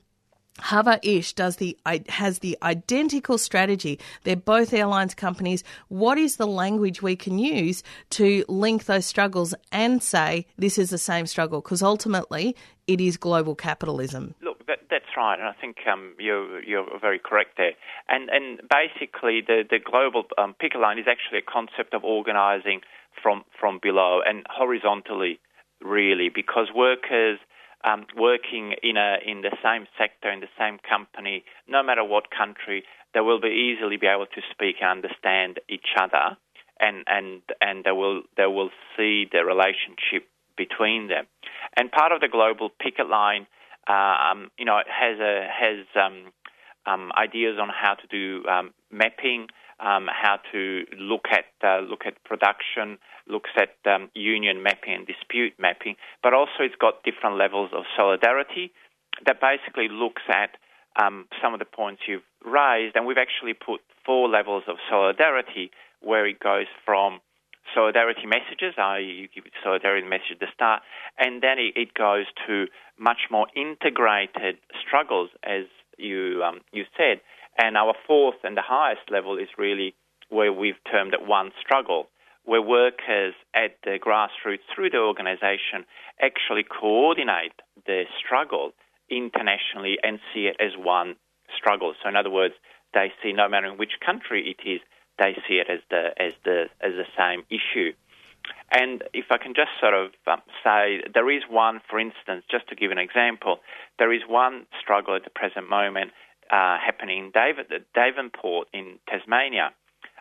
Hava 0.59 0.99
Iş 1.03 1.33
does 1.33 1.57
the 1.57 1.77
has 2.07 2.39
the 2.39 2.57
identical 2.63 3.37
strategy. 3.37 3.99
They're 4.23 4.35
both 4.35 4.73
airlines 4.73 5.13
companies. 5.13 5.63
What 5.89 6.17
is 6.17 6.37
the 6.37 6.47
language 6.47 7.01
we 7.01 7.15
can 7.15 7.37
use 7.37 7.83
to 8.11 8.45
link 8.47 8.85
those 8.85 9.05
struggles 9.05 9.53
and 9.71 10.01
say 10.01 10.47
this 10.57 10.77
is 10.77 10.89
the 10.89 10.97
same 10.97 11.25
struggle? 11.25 11.61
Because 11.61 11.83
ultimately, 11.83 12.55
it 12.87 13.01
is 13.01 13.17
global 13.17 13.55
capitalism. 13.55 14.35
Look, 14.41 14.65
that, 14.67 14.79
that's 14.89 15.11
right, 15.17 15.37
and 15.37 15.47
I 15.47 15.53
think 15.59 15.77
um, 15.91 16.13
you're 16.19 16.63
you're 16.63 16.87
very 16.99 17.19
correct 17.19 17.57
there. 17.57 17.73
And 18.07 18.29
and 18.29 18.61
basically, 18.69 19.41
the 19.45 19.63
the 19.69 19.79
global 19.79 20.23
um, 20.37 20.55
picket 20.57 20.79
line 20.79 20.99
is 20.99 21.05
actually 21.07 21.39
a 21.39 21.51
concept 21.51 21.93
of 21.93 22.03
organising 22.03 22.81
from 23.21 23.43
from 23.59 23.79
below 23.81 24.21
and 24.25 24.45
horizontally, 24.49 25.39
really, 25.81 26.29
because 26.33 26.69
workers 26.73 27.39
um, 27.85 28.05
working 28.17 28.73
in 28.81 28.97
a 28.97 29.17
in 29.25 29.41
the 29.41 29.55
same 29.63 29.87
sector 29.97 30.31
in 30.31 30.39
the 30.39 30.51
same 30.57 30.79
company, 30.87 31.43
no 31.67 31.83
matter 31.83 32.03
what 32.03 32.25
country, 32.31 32.83
they 33.13 33.21
will 33.21 33.39
be 33.39 33.49
easily 33.49 33.97
be 33.97 34.07
able 34.07 34.25
to 34.25 34.41
speak 34.51 34.77
and 34.81 35.03
understand 35.03 35.59
each 35.69 35.93
other, 35.99 36.37
and 36.79 37.03
and 37.07 37.41
and 37.61 37.83
they 37.83 37.91
will 37.91 38.23
they 38.37 38.47
will 38.47 38.71
see 38.97 39.25
the 39.31 39.45
relationship 39.45 40.27
between 40.57 41.07
them. 41.07 41.27
And 41.77 41.91
part 41.91 42.11
of 42.11 42.21
the 42.21 42.27
global 42.27 42.69
picket 42.69 43.09
line, 43.09 43.45
uh, 43.87 44.31
um, 44.31 44.51
you 44.57 44.65
know, 44.65 44.79
has 44.87 45.19
a 45.19 45.47
has 45.47 45.85
um, 45.95 46.31
um, 46.85 47.11
ideas 47.17 47.57
on 47.61 47.69
how 47.69 47.93
to 47.95 48.07
do 48.07 48.47
um, 48.47 48.73
mapping, 48.91 49.47
um, 49.79 50.07
how 50.07 50.39
to 50.51 50.85
look 50.97 51.25
at 51.31 51.45
uh, 51.63 51.79
look 51.79 52.05
at 52.05 52.23
production, 52.23 52.97
looks 53.27 53.49
at 53.57 53.75
um, 53.91 54.09
union 54.13 54.63
mapping 54.63 54.93
and 54.93 55.07
dispute 55.07 55.53
mapping, 55.59 55.95
but 56.23 56.33
also 56.33 56.61
it's 56.61 56.75
got 56.75 57.03
different 57.03 57.37
levels 57.37 57.71
of 57.73 57.83
solidarity 57.97 58.71
that 59.25 59.39
basically 59.39 59.87
looks 59.89 60.23
at 60.29 60.51
um, 61.01 61.25
some 61.41 61.53
of 61.53 61.59
the 61.59 61.65
points 61.65 62.03
you've 62.07 62.23
raised, 62.45 62.95
and 62.95 63.05
we've 63.05 63.17
actually 63.17 63.53
put 63.53 63.81
four 64.05 64.29
levels 64.29 64.63
of 64.67 64.77
solidarity 64.89 65.71
where 66.01 66.25
it 66.25 66.39
goes 66.39 66.67
from 66.85 67.19
solidarity 67.73 68.25
messages, 68.25 68.75
i.e., 68.77 69.03
you 69.03 69.27
give 69.27 69.51
solidarity 69.63 70.07
message 70.07 70.31
at 70.33 70.39
the 70.39 70.47
start, 70.53 70.83
and 71.17 71.41
then 71.41 71.57
it, 71.57 71.73
it 71.75 71.93
goes 71.93 72.25
to 72.47 72.67
much 72.99 73.27
more 73.31 73.47
integrated 73.55 74.57
struggles, 74.85 75.29
as 75.43 75.65
you 75.97 76.43
um, 76.43 76.61
you 76.71 76.83
said. 76.97 77.19
And 77.57 77.77
our 77.77 77.93
fourth 78.07 78.35
and 78.43 78.57
the 78.57 78.63
highest 78.65 79.09
level 79.09 79.37
is 79.37 79.47
really 79.57 79.95
where 80.29 80.51
we've 80.51 80.81
termed 80.91 81.13
it 81.13 81.25
one 81.25 81.51
struggle, 81.61 82.07
where 82.43 82.61
workers 82.61 83.33
at 83.53 83.77
the 83.83 83.97
grassroots 83.99 84.65
through 84.73 84.89
the 84.89 84.97
organisation 84.97 85.85
actually 86.21 86.63
coordinate 86.63 87.53
their 87.87 88.05
struggle 88.19 88.71
internationally 89.09 89.97
and 90.03 90.19
see 90.33 90.47
it 90.47 90.57
as 90.59 90.71
one 90.77 91.15
struggle. 91.55 91.93
So, 92.01 92.09
in 92.09 92.15
other 92.15 92.29
words, 92.29 92.55
they 92.93 93.11
see 93.21 93.33
no 93.33 93.47
matter 93.47 93.67
in 93.67 93.77
which 93.77 93.99
country 94.05 94.55
it 94.55 94.67
is, 94.67 94.81
they 95.19 95.35
see 95.47 95.55
it 95.55 95.67
as 95.69 95.79
the 95.89 96.09
as 96.19 96.33
the 96.43 96.65
as 96.81 96.93
the 96.93 97.07
same 97.17 97.43
issue. 97.49 97.93
And 98.71 99.03
if 99.13 99.25
I 99.31 99.37
can 99.37 99.53
just 99.55 99.71
sort 99.79 99.93
of 99.93 100.11
um, 100.27 100.41
say, 100.63 101.01
there 101.13 101.29
is 101.31 101.43
one, 101.49 101.81
for 101.89 101.99
instance, 101.99 102.43
just 102.49 102.67
to 102.69 102.75
give 102.75 102.91
an 102.91 102.97
example, 102.97 103.57
there 103.97 104.13
is 104.13 104.21
one 104.27 104.65
struggle 104.81 105.15
at 105.15 105.23
the 105.23 105.29
present 105.29 105.69
moment 105.69 106.11
uh, 106.51 106.77
happening. 106.83 107.25
In 107.25 107.31
David, 107.31 107.67
Devonport 107.93 108.67
in 108.73 108.99
Tasmania 109.07 109.71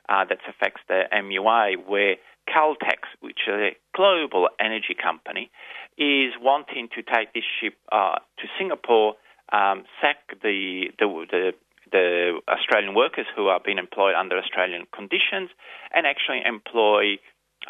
uh, 0.09 0.25
that 0.29 0.39
affects 0.49 0.81
the 0.89 1.03
MUA, 1.13 1.87
where 1.87 2.17
Caltex, 2.49 3.09
which 3.21 3.41
is 3.47 3.55
a 3.55 3.77
global 3.97 4.49
energy 4.61 4.95
company, 5.01 5.51
is 5.97 6.33
wanting 6.41 6.89
to 6.95 7.03
take 7.03 7.33
this 7.33 7.45
ship 7.61 7.75
uh, 7.93 8.17
to 8.39 8.45
Singapore, 8.59 9.15
um, 9.53 9.85
sack 10.01 10.19
the, 10.43 10.87
the, 10.99 11.27
the 11.31 11.53
the 11.93 12.41
Australian 12.49 12.95
workers 12.95 13.27
who 13.37 13.47
are 13.47 13.61
being 13.65 13.79
employed 13.79 14.15
under 14.19 14.37
Australian 14.37 14.85
conditions, 14.93 15.51
and 15.95 16.07
actually 16.07 16.43
employ 16.45 17.19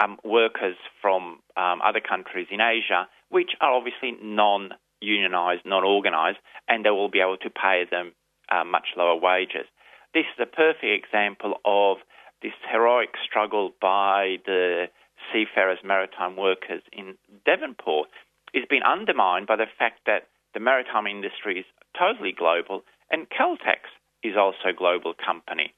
um, 0.03 0.17
workers 0.25 0.77
from 1.03 1.41
um, 1.57 1.81
other 1.85 2.01
countries 2.01 2.47
in 2.51 2.61
Asia, 2.61 3.07
which 3.29 3.51
are 3.61 3.75
obviously 3.75 4.17
non 4.23 4.71
unionised, 5.03 5.67
non 5.67 5.85
organised, 5.85 6.39
and 6.69 6.85
they 6.85 6.91
will 6.91 7.11
be 7.11 7.21
able 7.21 7.37
to 7.37 7.51
pay 7.51 7.85
them 7.91 8.13
uh, 8.55 8.65
much 8.65 8.89
lower 8.97 9.17
wages. 9.17 9.67
This 10.13 10.25
is 10.35 10.41
a 10.41 10.47
perfect 10.47 10.85
example 10.85 11.55
of 11.65 11.99
this 12.43 12.53
heroic 12.71 13.11
struggle 13.25 13.73
by 13.81 14.37
the 14.47 14.87
seafarers, 15.33 15.79
maritime 15.83 16.37
workers 16.37 16.83
in 16.93 17.15
Devonport 17.45 18.09
is 18.53 18.65
being 18.69 18.83
undermined 18.83 19.47
by 19.47 19.57
the 19.57 19.67
fact 19.79 20.01
that 20.07 20.29
the 20.53 20.61
maritime 20.61 21.07
industry 21.07 21.59
is 21.59 21.67
totally 21.99 22.33
global 22.33 22.83
and 23.11 23.27
Caltex 23.31 23.91
is 24.23 24.37
also 24.37 24.69
a 24.69 24.73
global 24.73 25.15
company. 25.15 25.73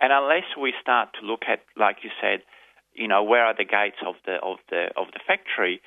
And 0.00 0.12
unless 0.12 0.56
we 0.60 0.74
start 0.80 1.10
to 1.18 1.26
look 1.26 1.42
at, 1.48 1.60
like 1.76 1.98
you 2.02 2.10
said, 2.20 2.40
you 2.94 3.08
know, 3.08 3.22
where 3.22 3.44
are 3.44 3.54
the 3.56 3.64
gates 3.64 3.98
of 4.06 4.14
the 4.26 4.36
of 4.42 4.58
the 4.70 4.88
of 4.96 5.06
the 5.12 5.20
factory? 5.26 5.80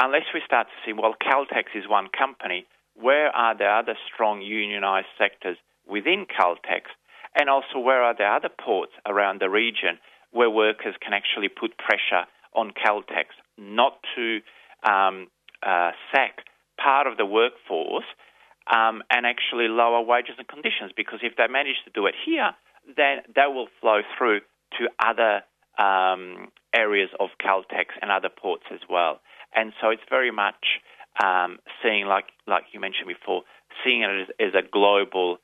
Unless 0.00 0.30
we 0.32 0.40
start 0.44 0.68
to 0.68 0.76
see, 0.84 0.92
well, 0.92 1.14
Caltex 1.14 1.74
is 1.74 1.88
one 1.88 2.08
company. 2.16 2.66
Where 2.94 3.30
are 3.34 3.56
the 3.56 3.66
other 3.66 3.94
strong 4.12 4.40
unionised 4.40 5.10
sectors 5.16 5.56
within 5.88 6.26
Caltex? 6.26 6.82
And 7.38 7.48
also, 7.48 7.78
where 7.78 8.02
are 8.02 8.14
the 8.16 8.24
other 8.24 8.48
ports 8.48 8.92
around 9.06 9.40
the 9.40 9.50
region 9.50 9.98
where 10.32 10.50
workers 10.50 10.94
can 11.00 11.12
actually 11.12 11.48
put 11.48 11.78
pressure 11.78 12.26
on 12.54 12.72
Caltex 12.72 13.26
not 13.56 13.98
to 14.14 14.40
um, 14.88 15.28
uh, 15.62 15.92
sack 16.12 16.44
part 16.82 17.06
of 17.06 17.16
the 17.16 17.26
workforce 17.26 18.04
um, 18.72 19.02
and 19.10 19.26
actually 19.26 19.68
lower 19.68 20.02
wages 20.02 20.34
and 20.38 20.48
conditions? 20.48 20.92
Because 20.96 21.20
if 21.22 21.36
they 21.36 21.46
manage 21.48 21.76
to 21.84 21.90
do 21.90 22.06
it 22.06 22.14
here, 22.24 22.52
then 22.96 23.18
that 23.36 23.52
will 23.52 23.68
flow 23.80 24.00
through 24.16 24.40
to 24.78 24.88
other 24.98 25.42
um, 25.78 26.48
areas 26.74 27.10
of 27.20 27.30
Caltex 27.42 27.86
and 28.00 28.10
other 28.10 28.28
ports 28.28 28.64
as 28.72 28.80
well. 28.88 29.20
And 29.54 29.72
so 29.80 29.90
it's 29.90 30.02
very 30.10 30.30
much 30.30 30.80
um, 31.22 31.58
seeing, 31.82 32.06
like 32.06 32.26
like 32.46 32.64
you 32.72 32.80
mentioned 32.80 33.08
before, 33.08 33.42
seeing 33.84 34.02
it 34.02 34.28
as, 34.40 34.48
as, 34.48 34.54
a 34.54 34.66
global 34.66 35.38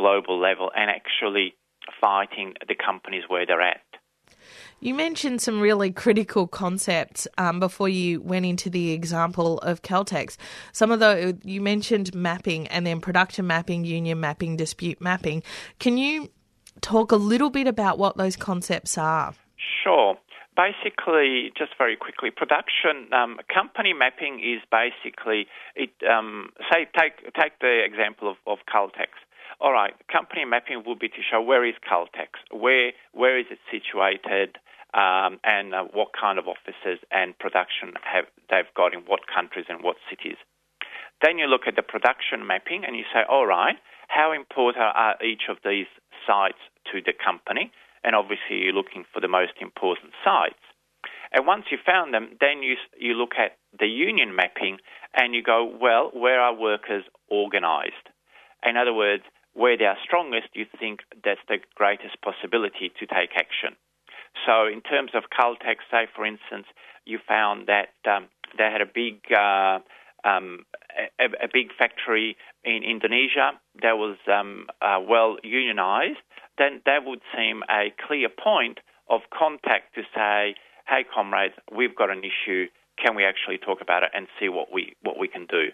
global 0.00 0.40
level 0.40 0.70
and 0.74 0.90
actually 0.90 1.54
fighting 2.00 2.54
the 2.66 2.74
companies 2.74 3.24
where 3.28 3.44
they're 3.46 3.60
at. 3.60 3.82
You 4.80 4.94
mentioned 4.94 5.42
some 5.42 5.60
really 5.60 5.90
critical 5.90 6.46
concepts 6.46 7.28
um, 7.36 7.60
before 7.60 7.90
you 7.90 8.22
went 8.22 8.46
into 8.46 8.70
the 8.70 8.92
example 8.92 9.58
of 9.58 9.82
Caltex. 9.82 10.38
Some 10.72 10.90
of 10.90 11.00
the 11.00 11.38
you 11.44 11.60
mentioned 11.60 12.14
mapping 12.14 12.66
and 12.68 12.86
then 12.86 13.00
production 13.00 13.46
mapping, 13.46 13.84
union 13.84 14.20
mapping, 14.20 14.56
dispute 14.56 14.98
mapping. 15.00 15.42
Can 15.80 15.98
you 15.98 16.30
talk 16.80 17.12
a 17.12 17.16
little 17.16 17.50
bit 17.50 17.66
about 17.66 17.98
what 17.98 18.16
those 18.16 18.36
concepts 18.36 18.96
are? 18.96 19.34
Sure. 19.84 20.16
Basically, 20.56 21.52
just 21.56 21.72
very 21.76 21.96
quickly, 21.96 22.30
production 22.30 23.12
um, 23.12 23.38
company 23.52 23.92
mapping 23.92 24.40
is 24.40 24.60
basically 24.70 25.46
it. 25.76 25.90
Um, 26.08 26.50
say, 26.70 26.86
take 26.98 27.16
take 27.34 27.58
the 27.60 27.82
example 27.84 28.30
of, 28.30 28.36
of 28.46 28.58
Caltex. 28.72 29.08
All 29.60 29.72
right, 29.72 29.92
company 30.10 30.44
mapping 30.44 30.82
would 30.86 30.98
be 30.98 31.08
to 31.08 31.22
show 31.30 31.40
where 31.40 31.66
is 31.68 31.74
Caltex, 31.84 32.40
where 32.50 32.92
where 33.12 33.38
is 33.38 33.46
it 33.50 33.58
situated, 33.70 34.56
um, 34.94 35.38
and 35.44 35.74
uh, 35.74 35.84
what 35.92 36.08
kind 36.18 36.38
of 36.38 36.46
offices 36.48 36.98
and 37.10 37.38
production 37.38 37.92
have 38.02 38.24
they've 38.48 38.72
got 38.74 38.94
in 38.94 39.00
what 39.00 39.20
countries 39.28 39.66
and 39.68 39.84
what 39.84 39.96
cities. 40.08 40.38
Then 41.22 41.36
you 41.36 41.46
look 41.46 41.68
at 41.68 41.76
the 41.76 41.82
production 41.82 42.46
mapping 42.46 42.84
and 42.86 42.96
you 42.96 43.04
say, 43.12 43.20
all 43.28 43.46
right, 43.46 43.76
how 44.08 44.32
important 44.32 44.82
are 44.82 45.22
each 45.22 45.42
of 45.50 45.58
these 45.62 45.86
sites 46.26 46.58
to 46.90 47.02
the 47.04 47.12
company? 47.12 47.70
and 48.04 48.14
obviously 48.14 48.58
you're 48.64 48.72
looking 48.72 49.04
for 49.12 49.20
the 49.20 49.28
most 49.28 49.52
important 49.60 50.12
sites. 50.24 50.60
And 51.32 51.46
once 51.46 51.64
you 51.70 51.78
found 51.84 52.12
them, 52.12 52.36
then 52.40 52.62
you, 52.62 52.74
you 52.98 53.14
look 53.14 53.32
at 53.38 53.56
the 53.78 53.86
union 53.86 54.34
mapping 54.34 54.78
and 55.14 55.34
you 55.34 55.42
go, 55.42 55.70
well, 55.80 56.10
where 56.12 56.40
are 56.40 56.54
workers 56.54 57.04
organised? 57.30 58.10
In 58.66 58.76
other 58.76 58.92
words, 58.92 59.22
where 59.54 59.76
they 59.76 59.84
are 59.84 59.96
strongest, 60.04 60.48
you 60.54 60.66
think 60.78 61.00
that's 61.24 61.40
the 61.48 61.58
greatest 61.74 62.20
possibility 62.22 62.92
to 63.00 63.06
take 63.06 63.30
action. 63.36 63.76
So, 64.46 64.66
in 64.66 64.80
terms 64.80 65.10
of 65.14 65.24
Caltex, 65.30 65.82
say 65.90 66.06
for 66.14 66.24
instance, 66.24 66.66
you 67.04 67.18
found 67.26 67.66
that 67.66 67.94
um, 68.08 68.28
they 68.56 68.70
had 68.70 68.80
a 68.80 68.86
big 68.86 69.20
uh, 69.32 69.80
um, 70.24 70.64
a, 71.18 71.24
a, 71.44 71.48
big 71.52 71.72
factory 71.78 72.36
in 72.62 72.82
Indonesia 72.82 73.52
that 73.82 73.96
was 73.96 74.16
um, 74.30 74.66
uh, 74.82 75.00
well 75.00 75.36
unionised, 75.44 76.20
then 76.58 76.82
that 76.84 77.04
would 77.04 77.20
seem 77.34 77.62
a 77.70 77.92
clear 78.06 78.28
point 78.28 78.78
of 79.08 79.22
contact 79.32 79.94
to 79.94 80.02
say, 80.14 80.54
hey, 80.86 81.04
comrades, 81.12 81.54
we've 81.74 81.96
got 81.96 82.10
an 82.10 82.20
issue. 82.20 82.66
Can 83.02 83.16
we 83.16 83.24
actually 83.24 83.56
talk 83.58 83.80
about 83.80 84.02
it 84.02 84.10
and 84.14 84.26
see 84.38 84.48
what 84.48 84.72
we 84.72 84.94
what 85.02 85.18
we 85.18 85.26
can 85.26 85.46
do? 85.46 85.72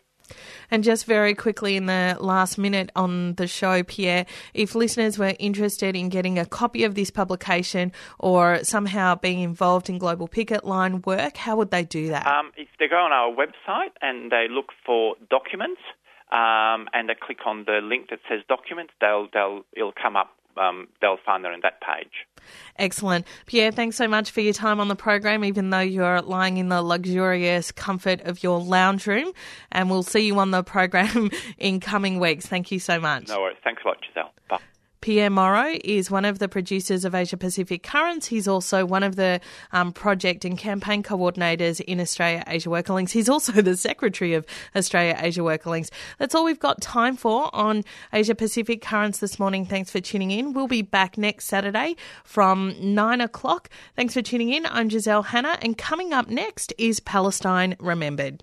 And 0.70 0.84
just 0.84 1.04
very 1.06 1.34
quickly 1.34 1.76
in 1.76 1.86
the 1.86 2.16
last 2.20 2.58
minute 2.58 2.90
on 2.96 3.34
the 3.34 3.46
show, 3.46 3.82
Pierre, 3.82 4.26
if 4.54 4.74
listeners 4.74 5.18
were 5.18 5.34
interested 5.38 5.96
in 5.96 6.08
getting 6.08 6.38
a 6.38 6.46
copy 6.46 6.84
of 6.84 6.94
this 6.94 7.10
publication 7.10 7.92
or 8.18 8.62
somehow 8.64 9.14
being 9.14 9.40
involved 9.40 9.88
in 9.88 9.98
Global 9.98 10.28
Picket 10.28 10.64
Line 10.64 11.02
work, 11.02 11.36
how 11.36 11.56
would 11.56 11.70
they 11.70 11.84
do 11.84 12.08
that? 12.08 12.26
Um, 12.26 12.52
if 12.56 12.68
they 12.78 12.88
go 12.88 12.96
on 12.96 13.12
our 13.12 13.32
website 13.32 13.92
and 14.02 14.30
they 14.30 14.46
look 14.50 14.72
for 14.84 15.16
documents 15.30 15.80
um, 16.32 16.88
and 16.92 17.08
they 17.08 17.14
click 17.14 17.46
on 17.46 17.64
the 17.66 17.80
link 17.82 18.10
that 18.10 18.20
says 18.28 18.40
documents, 18.48 18.92
they'll, 19.00 19.28
they'll, 19.32 19.64
it'll 19.76 19.92
come 19.92 20.16
up 20.16 20.30
um, 20.58 20.88
they'll 21.00 21.18
find 21.24 21.44
that 21.44 21.52
in 21.52 21.60
that 21.62 21.80
page. 21.80 22.26
Excellent. 22.78 23.26
Pierre, 23.46 23.72
thanks 23.72 23.96
so 23.96 24.06
much 24.06 24.30
for 24.30 24.40
your 24.40 24.52
time 24.52 24.80
on 24.80 24.88
the 24.88 24.96
program, 24.96 25.44
even 25.44 25.70
though 25.70 25.80
you're 25.80 26.22
lying 26.22 26.58
in 26.58 26.68
the 26.68 26.82
luxurious 26.82 27.72
comfort 27.72 28.20
of 28.22 28.42
your 28.42 28.60
lounge 28.60 29.06
room. 29.06 29.32
And 29.72 29.90
we'll 29.90 30.02
see 30.02 30.26
you 30.26 30.38
on 30.38 30.50
the 30.50 30.62
program 30.62 31.30
in 31.58 31.80
coming 31.80 32.20
weeks. 32.20 32.46
Thank 32.46 32.70
you 32.70 32.78
so 32.78 33.00
much. 33.00 33.28
No 33.28 33.40
worries. 33.40 33.58
Thanks 33.64 33.82
a 33.84 33.88
lot, 33.88 33.98
Giselle. 34.06 34.32
Bye. 34.48 34.60
Pierre 35.06 35.30
Morrow 35.30 35.78
is 35.84 36.10
one 36.10 36.24
of 36.24 36.40
the 36.40 36.48
producers 36.48 37.04
of 37.04 37.14
Asia 37.14 37.36
Pacific 37.36 37.84
Currents. 37.84 38.26
He's 38.26 38.48
also 38.48 38.84
one 38.84 39.04
of 39.04 39.14
the 39.14 39.40
um, 39.70 39.92
project 39.92 40.44
and 40.44 40.58
campaign 40.58 41.04
coordinators 41.04 41.80
in 41.80 42.00
Australia 42.00 42.42
Asia 42.44 42.68
Worker 42.68 42.92
Links. 42.92 43.12
He's 43.12 43.28
also 43.28 43.52
the 43.62 43.76
secretary 43.76 44.34
of 44.34 44.44
Australia 44.74 45.16
Asia 45.16 45.44
Worker 45.44 45.70
Links. 45.70 45.92
That's 46.18 46.34
all 46.34 46.44
we've 46.44 46.58
got 46.58 46.80
time 46.80 47.16
for 47.16 47.54
on 47.54 47.84
Asia 48.12 48.34
Pacific 48.34 48.82
Currents 48.82 49.20
this 49.20 49.38
morning. 49.38 49.64
Thanks 49.64 49.92
for 49.92 50.00
tuning 50.00 50.32
in. 50.32 50.54
We'll 50.54 50.66
be 50.66 50.82
back 50.82 51.16
next 51.16 51.44
Saturday 51.44 51.94
from 52.24 52.74
nine 52.80 53.20
o'clock. 53.20 53.70
Thanks 53.94 54.12
for 54.12 54.22
tuning 54.22 54.52
in. 54.52 54.66
I'm 54.66 54.90
Giselle 54.90 55.22
Hanna, 55.22 55.56
and 55.62 55.78
coming 55.78 56.12
up 56.14 56.28
next 56.28 56.72
is 56.78 56.98
Palestine 56.98 57.76
Remembered. 57.78 58.42